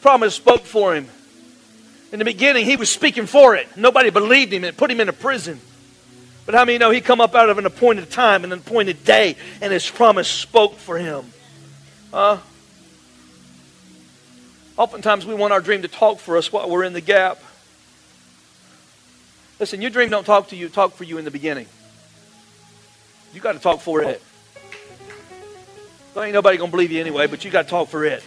Promise 0.00 0.34
spoke 0.34 0.64
for 0.64 0.94
him. 0.94 1.08
In 2.12 2.18
the 2.18 2.24
beginning, 2.24 2.64
he 2.64 2.76
was 2.76 2.90
speaking 2.90 3.26
for 3.26 3.54
it. 3.54 3.68
Nobody 3.76 4.10
believed 4.10 4.52
him 4.52 4.64
and 4.64 4.76
put 4.76 4.90
him 4.90 5.00
in 5.00 5.08
a 5.08 5.12
prison. 5.12 5.60
But 6.46 6.54
how 6.54 6.64
many 6.64 6.78
know 6.78 6.90
he 6.90 7.00
come 7.00 7.20
up 7.20 7.34
out 7.34 7.48
of 7.48 7.58
an 7.58 7.66
appointed 7.66 8.10
time 8.10 8.42
and 8.42 8.52
an 8.52 8.58
appointed 8.58 9.04
day, 9.04 9.36
and 9.60 9.72
his 9.72 9.88
promise 9.88 10.28
spoke 10.28 10.74
for 10.76 10.98
him? 10.98 11.32
Huh? 12.12 12.38
Oftentimes 14.76 15.26
we 15.26 15.34
want 15.34 15.52
our 15.52 15.60
dream 15.60 15.82
to 15.82 15.88
talk 15.88 16.18
for 16.18 16.36
us 16.36 16.50
while 16.50 16.68
we're 16.68 16.84
in 16.84 16.92
the 16.92 17.00
gap. 17.00 17.38
Listen, 19.60 19.82
your 19.82 19.90
dream 19.90 20.08
don't 20.08 20.24
talk 20.24 20.48
to 20.48 20.56
you, 20.56 20.68
talk 20.70 20.94
for 20.94 21.04
you 21.04 21.18
in 21.18 21.24
the 21.24 21.30
beginning. 21.30 21.66
You 23.34 23.40
got 23.40 23.52
to 23.52 23.58
talk 23.58 23.80
for 23.80 24.02
it. 24.02 24.22
There 26.14 26.24
ain't 26.24 26.32
nobody 26.32 26.56
gonna 26.56 26.70
believe 26.70 26.90
you 26.90 27.00
anyway, 27.00 27.26
but 27.28 27.44
you 27.44 27.50
got 27.50 27.64
to 27.64 27.68
talk 27.68 27.88
for 27.88 28.04
it. 28.04 28.24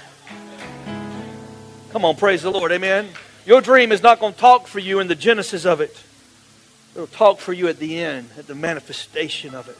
Come 1.94 2.06
on, 2.06 2.16
praise 2.16 2.42
the 2.42 2.50
Lord, 2.50 2.72
amen. 2.72 3.08
Your 3.46 3.62
dream 3.62 3.92
is 3.92 4.02
not 4.02 4.20
going 4.20 4.34
to 4.34 4.40
talk 4.40 4.66
for 4.66 4.80
you 4.80 5.00
in 5.00 5.08
the 5.08 5.14
genesis 5.14 5.64
of 5.64 5.80
it. 5.80 5.96
It'll 6.96 7.06
talk 7.06 7.38
for 7.38 7.54
you 7.54 7.68
at 7.68 7.78
the 7.78 8.00
end, 8.00 8.32
at 8.36 8.48
the 8.48 8.56
manifestation 8.56 9.54
of 9.54 9.70
it. 9.70 9.78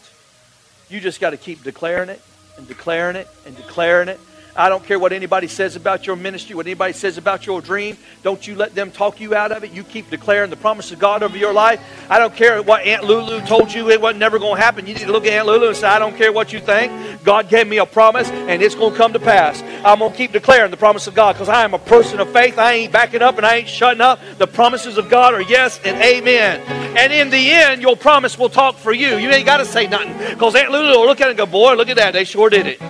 You 0.94 1.00
just 1.00 1.20
got 1.20 1.32
to 1.32 1.38
keep 1.38 1.64
declaring 1.64 2.10
it 2.10 2.22
and 2.56 2.68
declaring 2.68 3.16
it 3.16 3.28
and 3.48 3.58
declaring 3.58 4.10
it 4.10 4.20
I 4.56 4.70
don't 4.70 4.86
care 4.86 5.00
what 5.00 5.14
anybody 5.14 5.48
says 5.48 5.76
about 5.76 6.06
your 6.06 6.16
ministry, 6.16 6.56
what 6.56 6.68
anybody 6.68 6.94
says 6.94 7.18
about 7.18 7.48
your 7.48 7.60
dream. 7.60 7.98
Don't 8.22 8.46
you 8.46 8.56
let 8.56 8.76
them 8.76 8.92
talk 8.92 9.20
you 9.20 9.34
out 9.34 9.52
of 9.52 9.64
it. 9.64 9.72
You 9.72 9.84
keep 9.84 10.12
declaring 10.12 10.52
the 10.52 10.56
promise 10.56 10.92
of 10.92 11.00
God 11.00 11.24
over 11.24 11.36
your 11.36 11.54
life. 11.54 11.82
I 12.08 12.20
don't 12.20 12.36
care 12.36 12.62
what 12.62 12.86
Aunt 12.86 13.04
Lulu 13.04 13.42
told 13.48 13.74
you 13.74 13.90
it 13.90 14.00
wasn't 14.00 14.20
never 14.20 14.38
going 14.38 14.58
to 14.58 14.62
happen. 14.62 14.86
You 14.86 14.94
need 14.94 15.02
to 15.02 15.12
look 15.12 15.26
at 15.26 15.34
Aunt 15.34 15.48
Lulu 15.48 15.70
and 15.70 15.76
say, 15.76 15.88
I 15.88 15.98
don't 15.98 16.16
care 16.16 16.32
what 16.32 16.54
you 16.54 16.60
think. 16.60 17.24
God 17.24 17.50
gave 17.50 17.68
me 17.68 17.78
a 17.78 17.86
promise 17.86 18.30
and 18.30 18.62
it's 18.62 18.76
going 18.76 18.92
to 18.92 18.98
come 18.98 19.14
to 19.14 19.20
pass. 19.20 19.64
I'm 19.86 20.00
going 20.00 20.12
to 20.12 20.18
keep 20.18 20.32
declaring 20.32 20.72
the 20.72 20.78
promise 20.78 21.08
of 21.08 21.14
God 21.14 21.34
because 21.34 21.50
I 21.50 21.64
am 21.64 21.74
a 21.74 21.80
person 21.80 22.22
of 22.22 22.32
faith. 22.32 22.58
I 22.58 22.74
ain't 22.74 22.94
backing 22.94 23.22
up 23.22 23.38
and 23.38 23.46
I 23.46 23.58
ain't 23.58 23.68
shutting 23.68 24.00
up. 24.00 24.20
The 24.38 24.48
promises 24.48 24.98
of 24.98 25.10
God 25.10 25.34
are 25.34 25.42
yes 25.42 25.80
and 25.84 26.02
amen. 26.02 26.62
And 26.98 27.12
in 27.12 27.30
the 27.30 27.52
end, 27.52 27.82
your 27.82 27.98
promise 27.98 28.40
will 28.40 28.50
talk 28.50 28.78
for 28.78 28.94
you. 28.94 29.18
You 29.18 29.30
ain't 29.30 29.46
got 29.46 29.58
to 29.58 29.66
say 29.66 29.88
nothing 29.88 30.18
because 30.34 30.56
Aunt 30.56 30.72
Lulu 30.72 31.00
will 31.00 31.06
look 31.06 31.20
at 31.20 31.28
it 31.28 31.32
and 31.32 31.38
go, 31.38 31.46
boy, 31.46 31.74
look 31.74 31.90
at 31.90 31.98
that. 31.98 32.14
They 32.14 32.24
sure 32.24 32.50
did 32.50 32.66
it. 32.66 32.82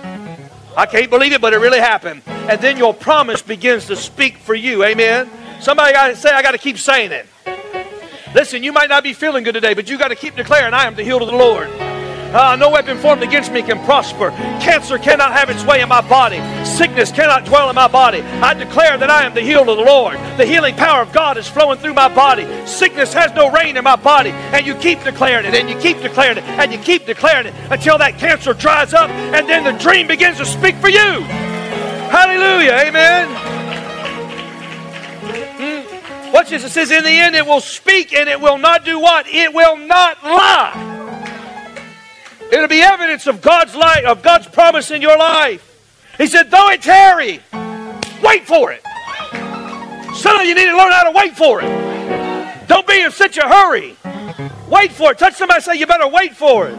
I 0.76 0.86
can't 0.86 1.10
believe 1.10 1.32
it, 1.32 1.40
but 1.40 1.52
it 1.52 1.58
really 1.58 1.80
happened. 1.80 2.22
And 2.26 2.60
then 2.60 2.76
your 2.76 2.94
promise 2.94 3.42
begins 3.42 3.86
to 3.86 3.96
speak 3.96 4.38
for 4.38 4.54
you. 4.54 4.84
Amen. 4.84 5.28
Somebody 5.60 5.92
got 5.92 6.08
to 6.08 6.16
say, 6.16 6.30
I 6.30 6.42
got 6.42 6.52
to 6.52 6.58
keep 6.58 6.78
saying 6.78 7.10
it. 7.10 7.26
Listen, 8.34 8.62
you 8.62 8.72
might 8.72 8.88
not 8.88 9.02
be 9.02 9.12
feeling 9.12 9.44
good 9.44 9.54
today, 9.54 9.74
but 9.74 9.88
you 9.88 9.98
got 9.98 10.08
to 10.08 10.16
keep 10.16 10.36
declaring, 10.36 10.74
I 10.74 10.86
am 10.86 10.94
the 10.94 11.04
healed 11.04 11.22
of 11.22 11.28
the 11.28 11.36
Lord. 11.36 11.68
Uh, 12.34 12.56
no 12.56 12.68
weapon 12.68 12.98
formed 12.98 13.22
against 13.22 13.52
me 13.52 13.62
can 13.62 13.78
prosper. 13.84 14.30
Cancer 14.60 14.98
cannot 14.98 15.32
have 15.32 15.50
its 15.50 15.64
way 15.64 15.80
in 15.80 15.88
my 15.88 16.00
body. 16.00 16.38
Sickness 16.64 17.12
cannot 17.12 17.44
dwell 17.44 17.70
in 17.70 17.76
my 17.76 17.86
body. 17.86 18.22
I 18.22 18.54
declare 18.54 18.98
that 18.98 19.08
I 19.08 19.24
am 19.24 19.34
the 19.34 19.40
healed 19.40 19.68
of 19.68 19.76
the 19.76 19.84
Lord. 19.84 20.16
The 20.36 20.44
healing 20.44 20.74
power 20.74 21.00
of 21.00 21.12
God 21.12 21.38
is 21.38 21.46
flowing 21.46 21.78
through 21.78 21.94
my 21.94 22.12
body. 22.12 22.44
Sickness 22.66 23.14
has 23.14 23.32
no 23.34 23.52
reign 23.52 23.76
in 23.76 23.84
my 23.84 23.94
body. 23.94 24.30
And 24.30 24.66
you 24.66 24.74
keep 24.74 25.04
declaring 25.04 25.46
it, 25.46 25.54
and 25.54 25.70
you 25.70 25.78
keep 25.78 26.00
declaring 26.00 26.38
it, 26.38 26.44
and 26.44 26.72
you 26.72 26.78
keep 26.78 27.06
declaring 27.06 27.46
it 27.46 27.54
until 27.70 27.98
that 27.98 28.18
cancer 28.18 28.52
dries 28.52 28.92
up, 28.94 29.10
and 29.10 29.48
then 29.48 29.62
the 29.62 29.80
dream 29.80 30.08
begins 30.08 30.38
to 30.38 30.44
speak 30.44 30.74
for 30.78 30.88
you. 30.88 31.22
Hallelujah. 32.10 32.72
Amen. 32.72 33.28
Hmm. 35.56 36.32
Watch 36.32 36.50
this. 36.50 36.64
It 36.64 36.70
says, 36.70 36.90
In 36.90 37.04
the 37.04 37.10
end, 37.10 37.36
it 37.36 37.46
will 37.46 37.60
speak 37.60 38.12
and 38.12 38.28
it 38.28 38.40
will 38.40 38.58
not 38.58 38.84
do 38.84 38.98
what? 38.98 39.28
It 39.28 39.54
will 39.54 39.76
not 39.76 40.20
lie. 40.24 40.93
It'll 42.52 42.68
be 42.68 42.82
evidence 42.82 43.26
of 43.26 43.40
God's 43.40 43.74
light, 43.74 44.04
of 44.04 44.22
God's 44.22 44.46
promise 44.46 44.90
in 44.90 45.02
your 45.02 45.18
life. 45.18 45.70
He 46.18 46.26
said, 46.26 46.50
though 46.50 46.70
it 46.70 46.82
tarry, 46.82 47.40
wait 48.22 48.46
for 48.46 48.72
it. 48.72 48.82
Some 50.14 50.38
of 50.38 50.46
you 50.46 50.54
need 50.54 50.66
to 50.66 50.76
learn 50.76 50.92
how 50.92 51.04
to 51.04 51.10
wait 51.10 51.36
for 51.36 51.60
it. 51.60 52.68
Don't 52.68 52.86
be 52.86 53.00
in 53.00 53.10
such 53.10 53.36
a 53.36 53.48
hurry. 53.48 53.96
Wait 54.68 54.92
for 54.92 55.12
it. 55.12 55.18
Touch 55.18 55.34
somebody 55.34 55.60
say, 55.60 55.76
you 55.76 55.86
better 55.86 56.08
wait 56.08 56.36
for 56.36 56.68
it. 56.68 56.78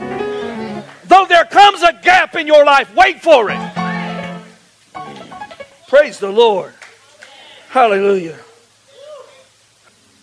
Though 1.06 1.26
there 1.26 1.46
comes 1.46 1.84
a 1.84 1.94
gap 1.94 2.36
in 2.36 2.48
your 2.48 2.66
life, 2.66 2.94
wait 2.96 3.22
for 3.22 3.52
it. 3.52 3.72
Praise 5.88 6.20
the 6.20 6.32
Lord. 6.32 6.74
Hallelujah. 7.70 8.40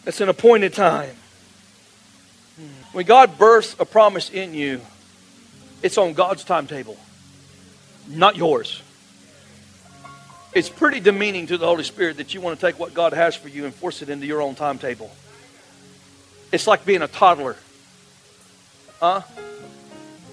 It's 0.06 0.20
an 0.20 0.28
appointed 0.28 0.72
time. 0.72 1.14
When 2.92 3.06
God 3.06 3.38
births 3.38 3.76
a 3.78 3.84
promise 3.84 4.30
in 4.30 4.54
you, 4.54 4.80
it's 5.82 5.98
on 5.98 6.12
God's 6.12 6.44
timetable, 6.44 6.96
not 8.08 8.36
yours. 8.36 8.82
It's 10.54 10.68
pretty 10.68 11.00
demeaning 11.00 11.46
to 11.46 11.56
the 11.56 11.66
Holy 11.66 11.84
Spirit 11.84 12.18
that 12.18 12.34
you 12.34 12.40
want 12.40 12.60
to 12.60 12.66
take 12.66 12.78
what 12.78 12.92
God 12.92 13.14
has 13.14 13.34
for 13.34 13.48
you 13.48 13.64
and 13.64 13.74
force 13.74 14.02
it 14.02 14.10
into 14.10 14.26
your 14.26 14.42
own 14.42 14.54
timetable. 14.54 15.10
It's 16.52 16.66
like 16.66 16.84
being 16.84 17.00
a 17.00 17.08
toddler. 17.08 17.56
Huh? 19.00 19.22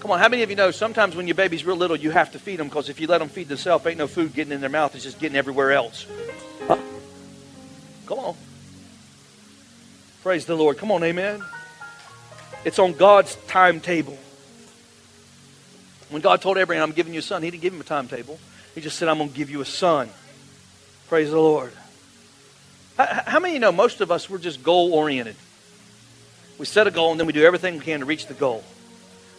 Come 0.00 0.10
on, 0.10 0.18
how 0.18 0.28
many 0.28 0.42
of 0.42 0.50
you 0.50 0.56
know 0.56 0.70
sometimes 0.70 1.16
when 1.16 1.26
your 1.26 1.34
baby's 1.34 1.64
real 1.64 1.76
little, 1.76 1.96
you 1.96 2.10
have 2.10 2.32
to 2.32 2.38
feed 2.38 2.56
them 2.56 2.68
because 2.68 2.88
if 2.88 3.00
you 3.00 3.06
let 3.06 3.18
them 3.18 3.28
feed 3.28 3.48
themselves, 3.48 3.86
ain't 3.86 3.98
no 3.98 4.06
food 4.06 4.34
getting 4.34 4.52
in 4.52 4.60
their 4.60 4.70
mouth, 4.70 4.94
it's 4.94 5.04
just 5.04 5.18
getting 5.18 5.36
everywhere 5.36 5.72
else. 5.72 6.06
Huh? 6.68 6.78
Come 8.06 8.18
on. 8.18 8.36
Praise 10.22 10.44
the 10.44 10.54
Lord. 10.54 10.76
Come 10.76 10.92
on, 10.92 11.02
amen. 11.02 11.42
It's 12.64 12.78
on 12.78 12.92
God's 12.92 13.36
timetable. 13.46 14.18
When 16.10 16.22
God 16.22 16.42
told 16.42 16.58
Abraham, 16.58 16.82
I'm 16.82 16.92
giving 16.92 17.14
you 17.14 17.20
a 17.20 17.22
son, 17.22 17.42
he 17.42 17.50
didn't 17.50 17.62
give 17.62 17.72
him 17.72 17.80
a 17.80 17.84
timetable. 17.84 18.38
He 18.74 18.80
just 18.80 18.98
said, 18.98 19.08
I'm 19.08 19.18
going 19.18 19.30
to 19.30 19.36
give 19.36 19.50
you 19.50 19.60
a 19.60 19.64
son. 19.64 20.08
Praise 21.08 21.30
the 21.30 21.38
Lord. 21.38 21.72
How, 22.96 23.38
many 23.40 23.52
of 23.52 23.54
you 23.54 23.60
know 23.60 23.72
most 23.72 24.00
of 24.00 24.10
us, 24.10 24.28
we're 24.28 24.38
just 24.38 24.62
goal 24.62 24.92
oriented? 24.92 25.36
We 26.58 26.66
set 26.66 26.86
a 26.86 26.90
goal 26.90 27.10
and 27.12 27.18
then 27.18 27.26
we 27.26 27.32
do 27.32 27.42
everything 27.42 27.74
we 27.78 27.80
can 27.84 28.00
to 28.00 28.06
reach 28.06 28.26
the 28.26 28.34
goal. 28.34 28.62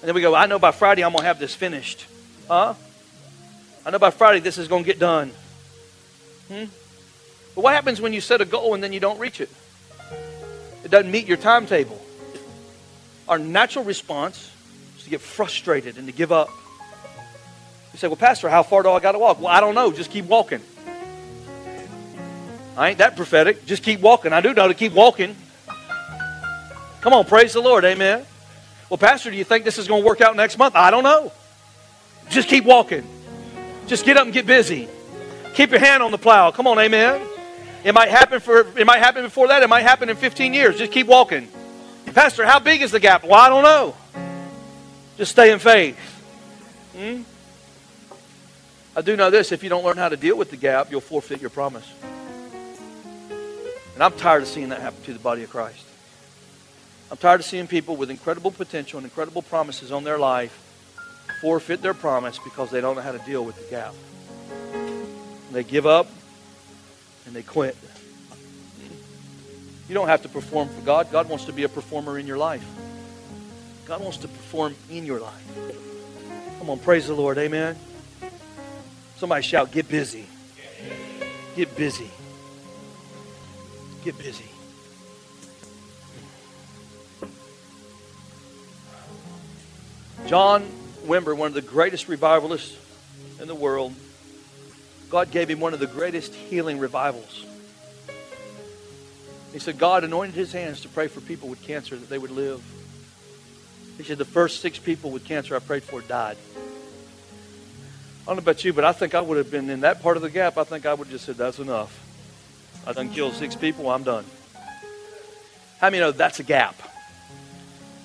And 0.01 0.07
then 0.07 0.15
we 0.15 0.21
go, 0.21 0.33
I 0.33 0.47
know 0.47 0.57
by 0.57 0.71
Friday 0.71 1.03
I'm 1.03 1.11
going 1.11 1.21
to 1.21 1.27
have 1.27 1.39
this 1.39 1.53
finished. 1.53 2.07
Huh? 2.47 2.73
I 3.85 3.91
know 3.91 3.99
by 3.99 4.09
Friday 4.09 4.39
this 4.39 4.57
is 4.57 4.67
going 4.67 4.83
to 4.83 4.87
get 4.87 4.99
done. 4.99 5.31
Hmm? 6.47 6.65
But 7.53 7.63
what 7.63 7.73
happens 7.73 8.01
when 8.01 8.13
you 8.13 8.21
set 8.21 8.41
a 8.41 8.45
goal 8.45 8.73
and 8.73 8.83
then 8.83 8.93
you 8.93 8.99
don't 8.99 9.19
reach 9.19 9.41
it? 9.41 9.49
It 10.83 10.89
doesn't 10.89 11.11
meet 11.11 11.27
your 11.27 11.37
timetable. 11.37 12.01
Our 13.27 13.37
natural 13.37 13.85
response 13.85 14.51
is 14.97 15.03
to 15.03 15.09
get 15.09 15.21
frustrated 15.21 15.97
and 15.97 16.07
to 16.07 16.13
give 16.13 16.31
up. 16.31 16.49
Say, 18.01 18.07
Well, 18.07 18.15
Pastor, 18.15 18.49
how 18.49 18.63
far 18.63 18.81
do 18.81 18.89
I 18.89 18.99
got 18.99 19.11
to 19.11 19.19
walk? 19.19 19.39
Well, 19.39 19.49
I 19.49 19.59
don't 19.59 19.75
know. 19.75 19.91
Just 19.91 20.09
keep 20.09 20.25
walking. 20.25 20.59
I 22.75 22.89
ain't 22.89 22.97
that 22.97 23.15
prophetic. 23.15 23.63
Just 23.67 23.83
keep 23.83 23.99
walking. 23.99 24.33
I 24.33 24.41
do 24.41 24.55
know 24.55 24.67
to 24.67 24.73
keep 24.73 24.93
walking. 24.93 25.35
Come 27.01 27.13
on, 27.13 27.25
praise 27.25 27.53
the 27.53 27.59
Lord. 27.59 27.85
Amen. 27.85 28.25
Well, 28.89 28.97
Pastor, 28.97 29.29
do 29.29 29.37
you 29.37 29.43
think 29.43 29.65
this 29.65 29.77
is 29.77 29.87
going 29.87 30.01
to 30.01 30.07
work 30.07 30.19
out 30.19 30.35
next 30.35 30.57
month? 30.57 30.75
I 30.75 30.89
don't 30.89 31.03
know. 31.03 31.31
Just 32.31 32.47
keep 32.47 32.65
walking. 32.65 33.05
Just 33.85 34.03
get 34.03 34.17
up 34.17 34.23
and 34.23 34.33
get 34.33 34.47
busy. 34.47 34.87
Keep 35.53 35.69
your 35.69 35.79
hand 35.79 36.01
on 36.01 36.09
the 36.09 36.17
plow. 36.17 36.49
Come 36.49 36.65
on, 36.65 36.79
amen. 36.79 37.21
It 37.83 37.93
might 37.93 38.09
happen 38.09 38.39
for 38.39 38.61
it 38.79 38.87
might 38.87 38.97
happen 38.97 39.21
before 39.21 39.49
that. 39.49 39.61
It 39.61 39.69
might 39.69 39.83
happen 39.83 40.09
in 40.09 40.15
15 40.15 40.55
years. 40.55 40.75
Just 40.75 40.91
keep 40.91 41.05
walking. 41.05 41.47
Pastor, 42.15 42.47
how 42.47 42.57
big 42.57 42.81
is 42.81 42.89
the 42.89 42.99
gap? 42.99 43.23
Well, 43.23 43.35
I 43.35 43.47
don't 43.47 43.61
know. 43.61 43.95
Just 45.17 45.33
stay 45.33 45.51
in 45.51 45.59
faith. 45.59 45.99
Hmm? 46.97 47.21
I 48.95 49.01
do 49.01 49.15
know 49.15 49.29
this 49.29 49.51
if 49.51 49.63
you 49.63 49.69
don't 49.69 49.85
learn 49.85 49.97
how 49.97 50.09
to 50.09 50.17
deal 50.17 50.37
with 50.37 50.51
the 50.51 50.57
gap, 50.57 50.91
you'll 50.91 51.01
forfeit 51.01 51.41
your 51.41 51.49
promise. 51.49 51.89
And 53.93 54.03
I'm 54.03 54.13
tired 54.13 54.41
of 54.41 54.47
seeing 54.47 54.69
that 54.69 54.81
happen 54.81 55.01
to 55.03 55.13
the 55.13 55.19
body 55.19 55.43
of 55.43 55.49
Christ. 55.49 55.85
I'm 57.09 57.17
tired 57.17 57.41
of 57.41 57.45
seeing 57.45 57.67
people 57.67 57.95
with 57.95 58.09
incredible 58.09 58.51
potential 58.51 58.97
and 58.97 59.05
incredible 59.05 59.41
promises 59.41 59.91
on 59.91 60.03
their 60.03 60.17
life 60.17 60.57
forfeit 61.41 61.81
their 61.81 61.93
promise 61.93 62.37
because 62.39 62.69
they 62.69 62.81
don't 62.81 62.95
know 62.95 63.01
how 63.01 63.11
to 63.11 63.19
deal 63.19 63.43
with 63.43 63.57
the 63.57 63.69
gap. 63.69 63.93
They 65.51 65.63
give 65.63 65.85
up 65.85 66.07
and 67.25 67.35
they 67.35 67.41
quit. 67.41 67.75
You 69.89 69.95
don't 69.95 70.07
have 70.07 70.21
to 70.21 70.29
perform 70.29 70.69
for 70.69 70.81
God. 70.81 71.11
God 71.11 71.27
wants 71.27 71.45
to 71.45 71.53
be 71.53 71.63
a 71.63 71.69
performer 71.69 72.17
in 72.17 72.27
your 72.27 72.37
life. 72.37 72.65
God 73.85 74.01
wants 74.01 74.17
to 74.19 74.27
perform 74.27 74.75
in 74.89 75.05
your 75.05 75.19
life. 75.19 75.47
Come 76.59 76.69
on, 76.69 76.79
praise 76.79 77.07
the 77.07 77.13
Lord. 77.13 77.37
Amen. 77.37 77.75
Somebody 79.21 79.43
shout, 79.43 79.71
get 79.71 79.87
busy. 79.87 80.25
Get 81.55 81.77
busy. 81.77 82.09
Get 84.03 84.17
busy. 84.17 84.49
John 90.25 90.67
Wimber, 91.05 91.37
one 91.37 91.49
of 91.49 91.53
the 91.53 91.61
greatest 91.61 92.07
revivalists 92.07 92.75
in 93.39 93.47
the 93.47 93.53
world, 93.53 93.93
God 95.11 95.29
gave 95.29 95.51
him 95.51 95.59
one 95.59 95.75
of 95.75 95.79
the 95.79 95.85
greatest 95.85 96.33
healing 96.33 96.79
revivals. 96.79 97.45
He 99.53 99.59
said, 99.59 99.77
God 99.77 100.03
anointed 100.03 100.33
his 100.33 100.51
hands 100.51 100.81
to 100.81 100.89
pray 100.89 101.07
for 101.07 101.21
people 101.21 101.47
with 101.47 101.61
cancer 101.61 101.95
that 101.95 102.09
they 102.09 102.17
would 102.17 102.31
live. 102.31 102.63
He 103.99 104.03
said, 104.03 104.17
the 104.17 104.25
first 104.25 104.61
six 104.61 104.79
people 104.79 105.11
with 105.11 105.25
cancer 105.25 105.55
I 105.55 105.59
prayed 105.59 105.83
for 105.83 106.01
died. 106.01 106.37
I 108.21 108.25
don't 108.25 108.35
know 108.35 108.41
about 108.41 108.63
you, 108.63 108.71
but 108.71 108.83
I 108.83 108.91
think 108.91 109.15
I 109.15 109.21
would 109.21 109.37
have 109.37 109.49
been 109.49 109.69
in 109.69 109.81
that 109.81 110.01
part 110.01 110.15
of 110.15 110.21
the 110.21 110.29
gap. 110.29 110.57
I 110.57 110.63
think 110.63 110.85
I 110.85 110.93
would 110.93 111.07
have 111.07 111.11
just 111.11 111.25
said, 111.25 111.37
that's 111.37 111.57
enough. 111.57 111.97
I 112.85 112.93
done 112.93 113.09
killed 113.09 113.33
six 113.33 113.55
people, 113.55 113.89
I'm 113.89 114.03
done. 114.03 114.25
How 115.79 115.87
many 115.89 115.99
know 115.99 116.11
that's 116.11 116.39
a 116.39 116.43
gap? 116.43 116.75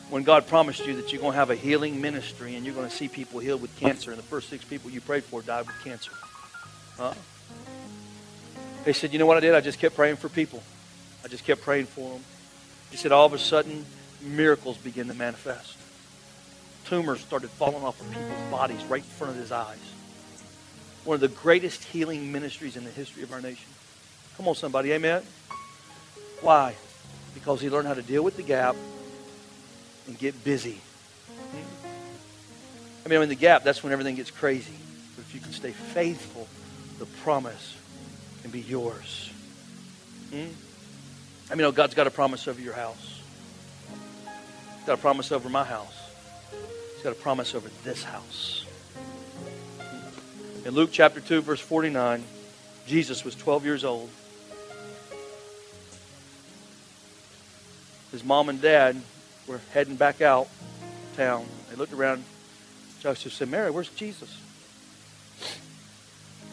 When 0.09 0.23
God 0.23 0.47
promised 0.47 0.87
you 0.87 0.97
that 0.97 1.13
you're 1.13 1.21
going 1.21 1.33
to 1.33 1.39
have 1.39 1.51
a 1.51 1.55
healing 1.55 2.01
ministry 2.01 2.55
and 2.57 2.65
you're 2.65 2.75
going 2.75 2.89
to 2.89 2.95
see 2.95 3.09
people 3.09 3.41
healed 3.41 3.61
with 3.61 3.77
cancer, 3.79 4.11
and 4.11 4.19
the 4.19 4.23
first 4.23 4.49
six 4.49 4.65
people 4.65 4.91
you 4.91 5.03
prayed 5.03 5.25
for 5.25 5.43
died 5.43 5.67
with 5.67 5.77
cancer. 5.85 6.13
Huh? 6.97 7.13
They 8.85 8.95
said, 8.95 9.13
You 9.13 9.19
know 9.19 9.27
what 9.27 9.37
I 9.37 9.41
did? 9.41 9.55
I 9.55 9.61
just 9.61 9.79
kept 9.79 9.97
praying 9.97 10.17
for 10.17 10.29
people. 10.29 10.63
I 11.25 11.29
just 11.29 11.45
kept 11.45 11.61
praying 11.61 11.87
for 11.87 12.13
them. 12.13 12.25
He 12.91 12.97
said, 12.97 13.13
All 13.13 13.27
of 13.27 13.33
a 13.35 13.39
sudden, 13.39 13.85
miracles 14.23 14.79
began 14.79 15.09
to 15.09 15.15
manifest. 15.15 15.77
Tumors 16.87 17.21
started 17.21 17.51
falling 17.51 17.83
off 17.83 18.01
of 18.01 18.09
people's 18.09 18.51
bodies 18.51 18.83
right 18.85 19.03
in 19.03 19.09
front 19.09 19.33
of 19.35 19.39
his 19.39 19.51
eyes. 19.51 19.77
One 21.07 21.15
of 21.15 21.21
the 21.21 21.29
greatest 21.29 21.85
healing 21.85 22.33
ministries 22.33 22.77
in 22.77 22.83
the 22.83 22.91
history 22.91 23.23
of 23.23 23.33
our 23.33 23.41
nation. 23.41 23.69
Come 24.37 24.49
on, 24.49 24.57
somebody. 24.57 24.93
Amen. 24.93 25.23
Why? 26.41 26.75
Because 27.33 27.61
he 27.61 27.71
learned 27.71 27.87
how 27.87 27.95
to 27.95 28.03
deal 28.03 28.25
with 28.25 28.37
the 28.37 28.43
gap 28.43 28.75
and 30.09 30.19
get 30.19 30.43
busy. 30.43 30.81
I 33.05 33.09
mean, 33.09 33.23
in 33.23 33.29
the 33.29 33.37
gap, 33.37 33.63
that's 33.63 33.85
when 33.85 33.93
everything 33.93 34.17
gets 34.17 34.33
crazy. 34.33 34.75
But 35.15 35.25
if 35.27 35.33
you 35.33 35.41
can 35.41 35.53
stay 35.53 35.71
faithful, 35.71 36.49
the 36.99 37.07
promise 37.23 37.77
can 38.43 38.51
be 38.51 38.61
yours. 38.63 39.31
Hmm? 40.33 40.49
I 41.53 41.55
mean, 41.55 41.67
oh, 41.67 41.73
God's 41.73 41.95
got 41.95 42.09
a 42.09 42.11
promise 42.11 42.49
over 42.49 42.61
your 42.61 42.75
house. 42.75 43.21
He's 44.79 44.87
got 44.87 44.95
a 44.95 45.01
promise 45.01 45.31
over 45.31 45.49
my 45.49 45.63
house. 45.63 45.97
He's 46.95 47.05
got 47.05 47.13
a 47.13 47.21
promise 47.21 47.55
over 47.55 47.71
this 47.85 48.03
house. 48.03 48.66
In 50.67 50.75
Luke 50.75 50.91
chapter 50.91 51.21
2, 51.21 51.43
verse 51.43 51.61
49, 51.61 52.25
Jesus 52.89 53.25
was 53.25 53.37
12 53.37 53.65
years 53.65 53.85
old. 53.85 54.11
His 58.11 58.25
mom 58.25 58.49
and 58.49 58.61
dad 58.61 59.01
were 59.47 59.61
heading 59.73 59.95
back 59.95 60.21
out 60.21 60.49
town. 61.17 61.47
They 61.71 61.77
looked 61.77 61.93
around. 61.93 62.25
Joseph 62.99 63.33
said, 63.33 63.49
Mary, 63.49 63.71
where's 63.71 63.91
Jesus? 63.91 64.37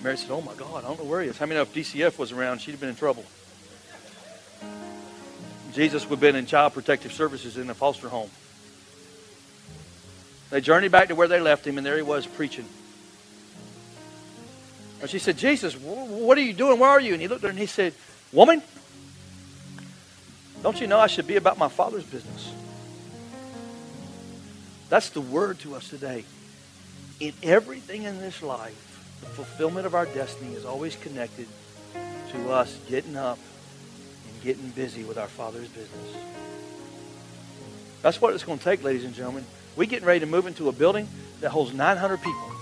Mary 0.04 0.16
said, 0.16 0.30
Oh 0.30 0.42
my 0.42 0.54
God, 0.54 0.84
I 0.84 0.88
don't 0.88 1.00
know 1.00 1.06
where 1.06 1.24
he 1.24 1.30
is. 1.30 1.40
How 1.40 1.48
many 1.48 1.56
know 1.56 1.64
if 1.64 1.74
DCF 1.74 2.20
was 2.20 2.32
around, 2.32 2.62
she'd 2.62 2.72
have 2.72 2.80
been 2.80 2.90
in 2.90 2.96
trouble? 2.96 3.26
Jesus 5.74 6.04
would 6.04 6.18
have 6.18 6.22
been 6.22 6.36
in 6.36 6.46
child 6.46 6.76
protective 6.76 7.14
services 7.14 7.58
in 7.58 7.68
a 7.68 7.74
foster 7.74 8.10
home. 8.10 8.30
They 10.52 10.62
journeyed 10.62 10.92
back 10.92 11.08
to 11.08 11.16
where 11.16 11.28
they 11.28 11.40
left 11.40 11.66
him, 11.66 11.80
and 11.80 11.88
there 11.88 11.96
he 11.96 12.04
was 12.04 12.28
preaching. 12.28 12.66
And 15.04 15.10
she 15.10 15.20
said, 15.20 15.38
Jesus, 15.38 15.76
what 15.76 16.38
are 16.38 16.42
you 16.42 16.54
doing? 16.54 16.80
Where 16.80 16.90
are 16.90 17.02
you? 17.02 17.12
And 17.12 17.22
he 17.22 17.28
looked 17.28 17.44
at 17.44 17.48
her 17.48 17.50
and 17.50 17.60
he 17.60 17.66
said, 17.66 17.94
Woman, 18.32 18.62
don't 20.62 20.80
you 20.80 20.88
know 20.88 20.98
I 20.98 21.08
should 21.08 21.28
be 21.28 21.36
about 21.36 21.58
my 21.58 21.68
Father's 21.68 22.06
business? 22.06 22.54
That's 24.88 25.10
the 25.10 25.20
word 25.20 25.60
to 25.60 25.76
us 25.76 25.90
today. 25.90 26.24
In 27.20 27.34
everything 27.44 28.04
in 28.04 28.22
this 28.22 28.42
life, 28.42 29.18
the 29.20 29.26
fulfillment 29.26 29.86
of 29.86 29.94
our 29.94 30.06
destiny 30.06 30.56
is 30.56 30.64
always 30.64 30.96
connected 30.96 31.48
to 32.32 32.52
us 32.52 32.74
getting 32.88 33.18
up 33.18 33.40
and 34.30 34.42
getting 34.42 34.70
busy 34.70 35.04
with 35.04 35.18
our 35.18 35.28
Father's 35.28 35.68
business. 35.68 36.16
That's 38.02 38.22
what 38.22 38.34
it's 38.34 38.46
going 38.46 38.60
to 38.60 38.64
take, 38.64 38.84
ladies 38.84 39.04
and 39.04 39.14
gentlemen. 39.14 39.44
We're 39.76 39.90
getting 39.90 40.08
ready 40.08 40.22
to 40.22 40.28
move 40.28 40.48
into 40.48 40.70
a 40.70 40.72
building 40.72 41.10
that 41.42 41.50
holds 41.50 41.74
900 41.74 42.22
people. 42.22 42.53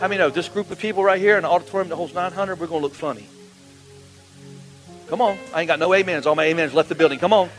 How 0.00 0.08
many 0.08 0.16
know 0.16 0.30
this 0.30 0.48
group 0.48 0.70
of 0.70 0.78
people 0.78 1.04
right 1.04 1.20
here 1.20 1.36
in 1.36 1.42
the 1.42 1.50
auditorium 1.50 1.90
that 1.90 1.96
holds 1.96 2.14
900, 2.14 2.58
we're 2.58 2.66
going 2.66 2.80
to 2.80 2.82
look 2.82 2.94
funny. 2.94 3.26
Come 5.08 5.20
on. 5.20 5.36
I 5.52 5.60
ain't 5.60 5.68
got 5.68 5.78
no 5.78 5.92
amens. 5.92 6.26
All 6.26 6.34
my 6.34 6.50
amens 6.50 6.72
left 6.72 6.88
the 6.88 6.94
building. 6.94 7.18
Come 7.18 7.34
on. 7.34 7.50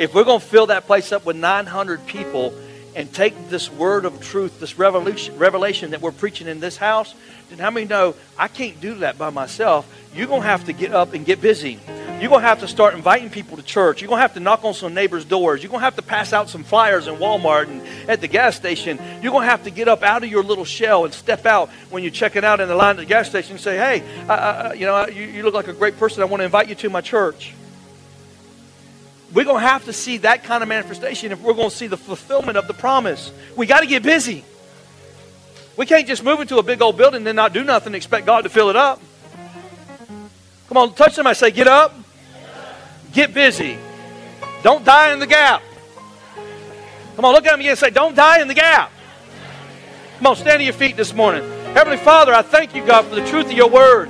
If 0.00 0.12
we're 0.12 0.24
going 0.24 0.40
to 0.40 0.44
fill 0.44 0.66
that 0.66 0.88
place 0.88 1.12
up 1.12 1.24
with 1.24 1.36
900 1.36 2.04
people 2.04 2.52
and 2.96 3.14
take 3.14 3.48
this 3.48 3.70
word 3.70 4.04
of 4.04 4.20
truth, 4.20 4.58
this 4.58 4.76
revelation, 4.76 5.38
revelation 5.38 5.92
that 5.92 6.00
we're 6.00 6.10
preaching 6.10 6.48
in 6.48 6.58
this 6.58 6.76
house, 6.76 7.14
then 7.48 7.60
how 7.60 7.70
many 7.70 7.86
know 7.86 8.16
I 8.36 8.48
can't 8.48 8.80
do 8.80 8.96
that 8.96 9.18
by 9.18 9.30
myself? 9.30 9.86
You're 10.16 10.26
going 10.26 10.42
to 10.42 10.48
have 10.48 10.64
to 10.64 10.72
get 10.72 10.92
up 10.92 11.14
and 11.14 11.24
get 11.24 11.40
busy. 11.40 11.78
You're 12.22 12.28
going 12.28 12.42
to 12.42 12.46
have 12.46 12.60
to 12.60 12.68
start 12.68 12.94
inviting 12.94 13.30
people 13.30 13.56
to 13.56 13.64
church. 13.64 14.00
You're 14.00 14.08
going 14.08 14.18
to 14.18 14.22
have 14.22 14.34
to 14.34 14.40
knock 14.40 14.64
on 14.64 14.74
some 14.74 14.94
neighbors' 14.94 15.24
doors. 15.24 15.60
You're 15.60 15.70
going 15.70 15.80
to 15.80 15.84
have 15.84 15.96
to 15.96 16.02
pass 16.02 16.32
out 16.32 16.48
some 16.48 16.62
flyers 16.62 17.08
in 17.08 17.16
Walmart 17.16 17.66
and 17.66 17.82
at 18.08 18.20
the 18.20 18.28
gas 18.28 18.54
station. 18.54 19.00
You're 19.20 19.32
going 19.32 19.44
to 19.44 19.50
have 19.50 19.64
to 19.64 19.70
get 19.70 19.88
up 19.88 20.04
out 20.04 20.22
of 20.22 20.30
your 20.30 20.44
little 20.44 20.64
shell 20.64 21.04
and 21.04 21.12
step 21.12 21.46
out 21.46 21.68
when 21.90 22.04
you're 22.04 22.12
checking 22.12 22.44
out 22.44 22.60
in 22.60 22.68
the 22.68 22.76
line 22.76 22.90
at 22.90 22.98
the 22.98 23.06
gas 23.06 23.28
station 23.28 23.52
and 23.52 23.60
say, 23.60 23.76
hey, 23.76 24.76
you 24.78 24.86
know, 24.86 25.08
you, 25.08 25.24
you 25.24 25.42
look 25.42 25.54
like 25.54 25.66
a 25.66 25.72
great 25.72 25.98
person. 25.98 26.22
I 26.22 26.26
want 26.26 26.42
to 26.42 26.44
invite 26.44 26.68
you 26.68 26.76
to 26.76 26.90
my 26.90 27.00
church 27.00 27.54
we're 29.34 29.44
going 29.44 29.62
to 29.62 29.66
have 29.66 29.86
to 29.86 29.92
see 29.92 30.18
that 30.18 30.44
kind 30.44 30.62
of 30.62 30.68
manifestation 30.68 31.32
if 31.32 31.40
we're 31.40 31.54
going 31.54 31.70
to 31.70 31.76
see 31.76 31.86
the 31.86 31.96
fulfillment 31.96 32.58
of 32.58 32.66
the 32.68 32.74
promise. 32.74 33.32
We 33.56 33.66
got 33.66 33.80
to 33.80 33.86
get 33.86 34.02
busy. 34.02 34.44
We 35.76 35.86
can't 35.86 36.06
just 36.06 36.22
move 36.22 36.40
into 36.40 36.58
a 36.58 36.62
big 36.62 36.82
old 36.82 36.98
building 36.98 37.18
and 37.18 37.26
then 37.26 37.36
not 37.36 37.52
do 37.54 37.64
nothing 37.64 37.88
and 37.88 37.96
expect 37.96 38.26
God 38.26 38.42
to 38.42 38.50
fill 38.50 38.68
it 38.68 38.76
up. 38.76 39.00
Come 40.68 40.76
on, 40.76 40.94
touch 40.94 41.16
them. 41.16 41.26
I 41.26 41.32
say, 41.32 41.50
get 41.50 41.66
up, 41.66 41.94
get 43.12 43.34
busy. 43.34 43.78
Don't 44.62 44.84
die 44.84 45.12
in 45.12 45.18
the 45.18 45.26
gap. 45.26 45.62
Come 47.16 47.24
on, 47.24 47.34
look 47.34 47.46
at 47.46 47.54
again 47.54 47.70
and 47.70 47.78
say, 47.78 47.90
don't 47.90 48.14
die 48.14 48.40
in 48.40 48.48
the 48.48 48.54
gap. 48.54 48.90
Come 50.18 50.28
on, 50.28 50.36
stand 50.36 50.60
to 50.60 50.64
your 50.64 50.72
feet 50.72 50.96
this 50.96 51.12
morning. 51.12 51.42
Heavenly 51.74 51.98
Father, 51.98 52.32
I 52.32 52.42
thank 52.42 52.74
you, 52.74 52.84
God, 52.84 53.04
for 53.06 53.14
the 53.14 53.26
truth 53.26 53.46
of 53.46 53.52
your 53.52 53.68
word. 53.68 54.08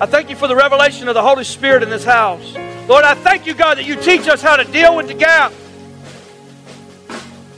I 0.00 0.06
thank 0.06 0.28
you 0.28 0.36
for 0.36 0.46
the 0.46 0.56
revelation 0.56 1.08
of 1.08 1.14
the 1.14 1.22
Holy 1.22 1.44
Spirit 1.44 1.82
in 1.82 1.90
this 1.90 2.04
house. 2.04 2.54
Lord, 2.88 3.04
I 3.04 3.14
thank 3.14 3.46
you, 3.46 3.54
God, 3.54 3.78
that 3.78 3.84
you 3.84 3.96
teach 3.96 4.28
us 4.28 4.42
how 4.42 4.56
to 4.56 4.64
deal 4.64 4.94
with 4.96 5.08
the 5.08 5.14
gap. 5.14 5.52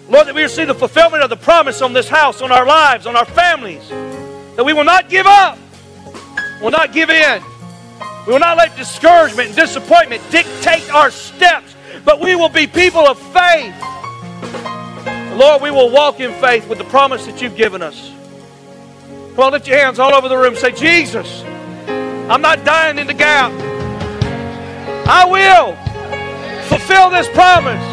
Lord, 0.08 0.28
that 0.28 0.34
we 0.34 0.46
see 0.46 0.64
the 0.64 0.74
fulfillment 0.74 1.24
of 1.24 1.30
the 1.30 1.36
promise 1.36 1.82
on 1.82 1.92
this 1.92 2.08
house, 2.08 2.40
on 2.40 2.52
our 2.52 2.64
lives, 2.64 3.06
on 3.06 3.16
our 3.16 3.24
families. 3.24 3.88
That 4.54 4.64
we 4.64 4.72
will 4.72 4.84
not 4.84 5.08
give 5.08 5.26
up, 5.26 5.58
will 6.62 6.70
not 6.70 6.92
give 6.92 7.10
in. 7.10 7.42
We 8.26 8.32
will 8.32 8.40
not 8.40 8.56
let 8.56 8.76
discouragement 8.76 9.48
and 9.48 9.56
disappointment 9.56 10.20
dictate 10.32 10.92
our 10.92 11.12
steps, 11.12 11.76
but 12.04 12.20
we 12.20 12.34
will 12.34 12.48
be 12.48 12.66
people 12.66 13.06
of 13.06 13.18
faith. 13.18 13.74
Lord, 15.36 15.62
we 15.62 15.70
will 15.70 15.90
walk 15.90 16.18
in 16.18 16.32
faith 16.40 16.68
with 16.68 16.78
the 16.78 16.84
promise 16.84 17.24
that 17.26 17.40
you've 17.40 17.56
given 17.56 17.82
us. 17.82 18.10
Come 19.36 19.44
on, 19.44 19.52
lift 19.52 19.68
your 19.68 19.78
hands 19.78 20.00
all 20.00 20.12
over 20.12 20.28
the 20.28 20.36
room. 20.36 20.56
Say, 20.56 20.72
Jesus, 20.72 21.44
I'm 22.28 22.42
not 22.42 22.64
dying 22.64 22.98
in 22.98 23.06
the 23.06 23.14
gap. 23.14 23.52
I 25.06 25.24
will 25.24 25.76
fulfill 26.64 27.10
this 27.10 27.28
promise. 27.28 27.84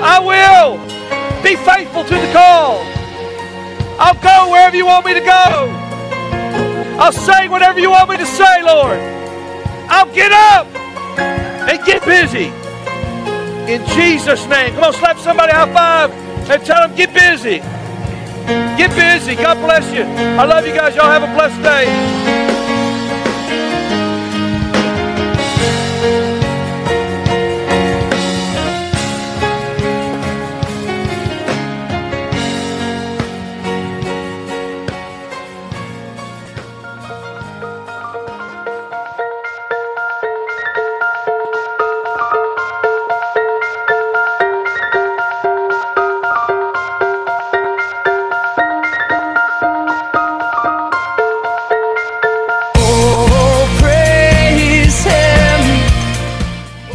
I 0.00 0.20
will 0.20 0.78
be 1.42 1.56
faithful 1.56 2.04
to 2.04 2.14
the 2.14 2.32
call. 2.32 2.86
I'll 3.98 4.14
go 4.22 4.52
wherever 4.52 4.76
you 4.76 4.86
want 4.86 5.06
me 5.06 5.14
to 5.14 5.20
go. 5.20 5.68
I'll 7.00 7.10
say 7.10 7.48
whatever 7.48 7.80
you 7.80 7.90
want 7.90 8.10
me 8.10 8.16
to 8.16 8.26
say, 8.26 8.62
Lord. 8.62 9.19
I'll 9.90 10.12
get 10.14 10.32
up 10.32 10.66
and 11.68 11.84
get 11.84 12.04
busy. 12.04 12.46
In 13.72 13.86
Jesus' 13.88 14.46
name. 14.46 14.74
Come 14.74 14.84
on, 14.84 14.92
slap 14.94 15.18
somebody 15.18 15.52
high 15.52 15.72
five 15.72 16.10
and 16.50 16.64
tell 16.64 16.86
them, 16.88 16.96
get 16.96 17.12
busy. 17.14 17.58
Get 18.76 18.90
busy. 18.96 19.36
God 19.36 19.58
bless 19.58 19.92
you. 19.94 20.02
I 20.02 20.44
love 20.44 20.66
you 20.66 20.74
guys. 20.74 20.96
Y'all 20.96 21.10
have 21.10 21.22
a 21.22 21.32
blessed 21.34 21.62
day. 21.62 22.49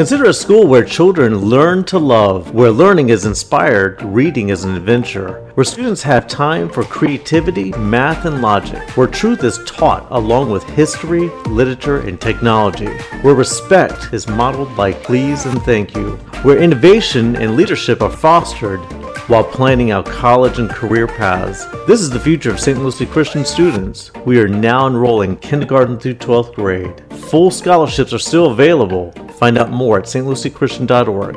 Consider 0.00 0.30
a 0.30 0.32
school 0.32 0.66
where 0.66 0.82
children 0.82 1.36
learn 1.36 1.84
to 1.84 1.98
love, 1.98 2.54
where 2.54 2.70
learning 2.70 3.10
is 3.10 3.26
inspired, 3.26 4.02
reading 4.02 4.48
is 4.48 4.64
an 4.64 4.74
adventure, 4.74 5.42
where 5.56 5.64
students 5.64 6.02
have 6.02 6.26
time 6.26 6.70
for 6.70 6.84
creativity, 6.84 7.70
math, 7.72 8.24
and 8.24 8.40
logic, 8.40 8.80
where 8.96 9.06
truth 9.06 9.44
is 9.44 9.60
taught 9.66 10.06
along 10.10 10.48
with 10.48 10.64
history, 10.70 11.28
literature, 11.48 12.00
and 12.00 12.18
technology, 12.18 12.88
where 13.20 13.34
respect 13.34 14.14
is 14.14 14.26
modeled 14.26 14.74
by 14.74 14.90
please 14.90 15.44
and 15.44 15.60
thank 15.64 15.94
you, 15.94 16.12
where 16.44 16.56
innovation 16.56 17.36
and 17.36 17.54
leadership 17.54 18.00
are 18.00 18.08
fostered 18.08 18.80
while 19.28 19.44
planning 19.44 19.90
out 19.90 20.06
college 20.06 20.58
and 20.58 20.70
career 20.70 21.06
paths. 21.06 21.66
This 21.86 22.00
is 22.00 22.08
the 22.08 22.18
future 22.18 22.50
of 22.50 22.58
St. 22.58 22.82
Lucie 22.82 23.04
Christian 23.04 23.44
students. 23.44 24.12
We 24.24 24.40
are 24.40 24.48
now 24.48 24.86
enrolling 24.86 25.36
kindergarten 25.36 26.00
through 26.00 26.14
12th 26.14 26.54
grade. 26.54 27.02
Full 27.28 27.50
scholarships 27.50 28.14
are 28.14 28.18
still 28.18 28.50
available. 28.50 29.12
Find 29.40 29.56
out 29.56 29.70
more 29.70 29.98
at 29.98 30.04
stluciechristian.org. 30.04 31.36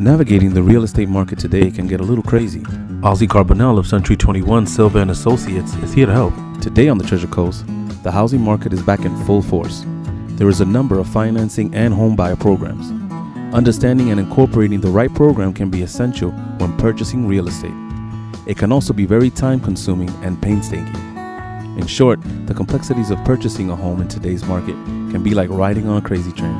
Navigating 0.00 0.52
the 0.52 0.64
real 0.64 0.82
estate 0.82 1.08
market 1.08 1.38
today 1.38 1.70
can 1.70 1.86
get 1.86 2.00
a 2.00 2.02
little 2.02 2.24
crazy. 2.24 2.62
Ozzy 3.04 3.28
Carbonell 3.28 3.78
of 3.78 3.86
Century 3.86 4.16
21 4.16 4.66
Silva 4.66 4.98
and 4.98 5.12
Associates 5.12 5.76
is 5.76 5.92
here 5.92 6.06
to 6.06 6.12
help. 6.12 6.34
Today 6.60 6.88
on 6.88 6.98
the 6.98 7.04
Treasure 7.04 7.28
Coast, 7.28 7.64
the 8.02 8.10
housing 8.10 8.40
market 8.40 8.72
is 8.72 8.82
back 8.82 9.04
in 9.04 9.16
full 9.24 9.42
force. 9.42 9.84
There 10.30 10.48
is 10.48 10.60
a 10.60 10.64
number 10.64 10.98
of 10.98 11.06
financing 11.06 11.72
and 11.72 11.94
home 11.94 12.16
buyer 12.16 12.34
programs. 12.34 12.97
Understanding 13.52 14.10
and 14.10 14.20
incorporating 14.20 14.82
the 14.82 14.90
right 14.90 15.12
program 15.14 15.54
can 15.54 15.70
be 15.70 15.82
essential 15.82 16.32
when 16.58 16.76
purchasing 16.76 17.26
real 17.26 17.48
estate. 17.48 17.72
It 18.46 18.58
can 18.58 18.70
also 18.70 18.92
be 18.92 19.06
very 19.06 19.30
time 19.30 19.58
consuming 19.58 20.10
and 20.22 20.40
painstaking. 20.42 20.94
In 21.78 21.86
short, 21.86 22.20
the 22.46 22.52
complexities 22.52 23.10
of 23.10 23.24
purchasing 23.24 23.70
a 23.70 23.76
home 23.76 24.02
in 24.02 24.08
today's 24.08 24.44
market 24.44 24.74
can 25.10 25.22
be 25.22 25.32
like 25.32 25.48
riding 25.48 25.88
on 25.88 25.96
a 25.96 26.06
crazy 26.06 26.30
train. 26.32 26.52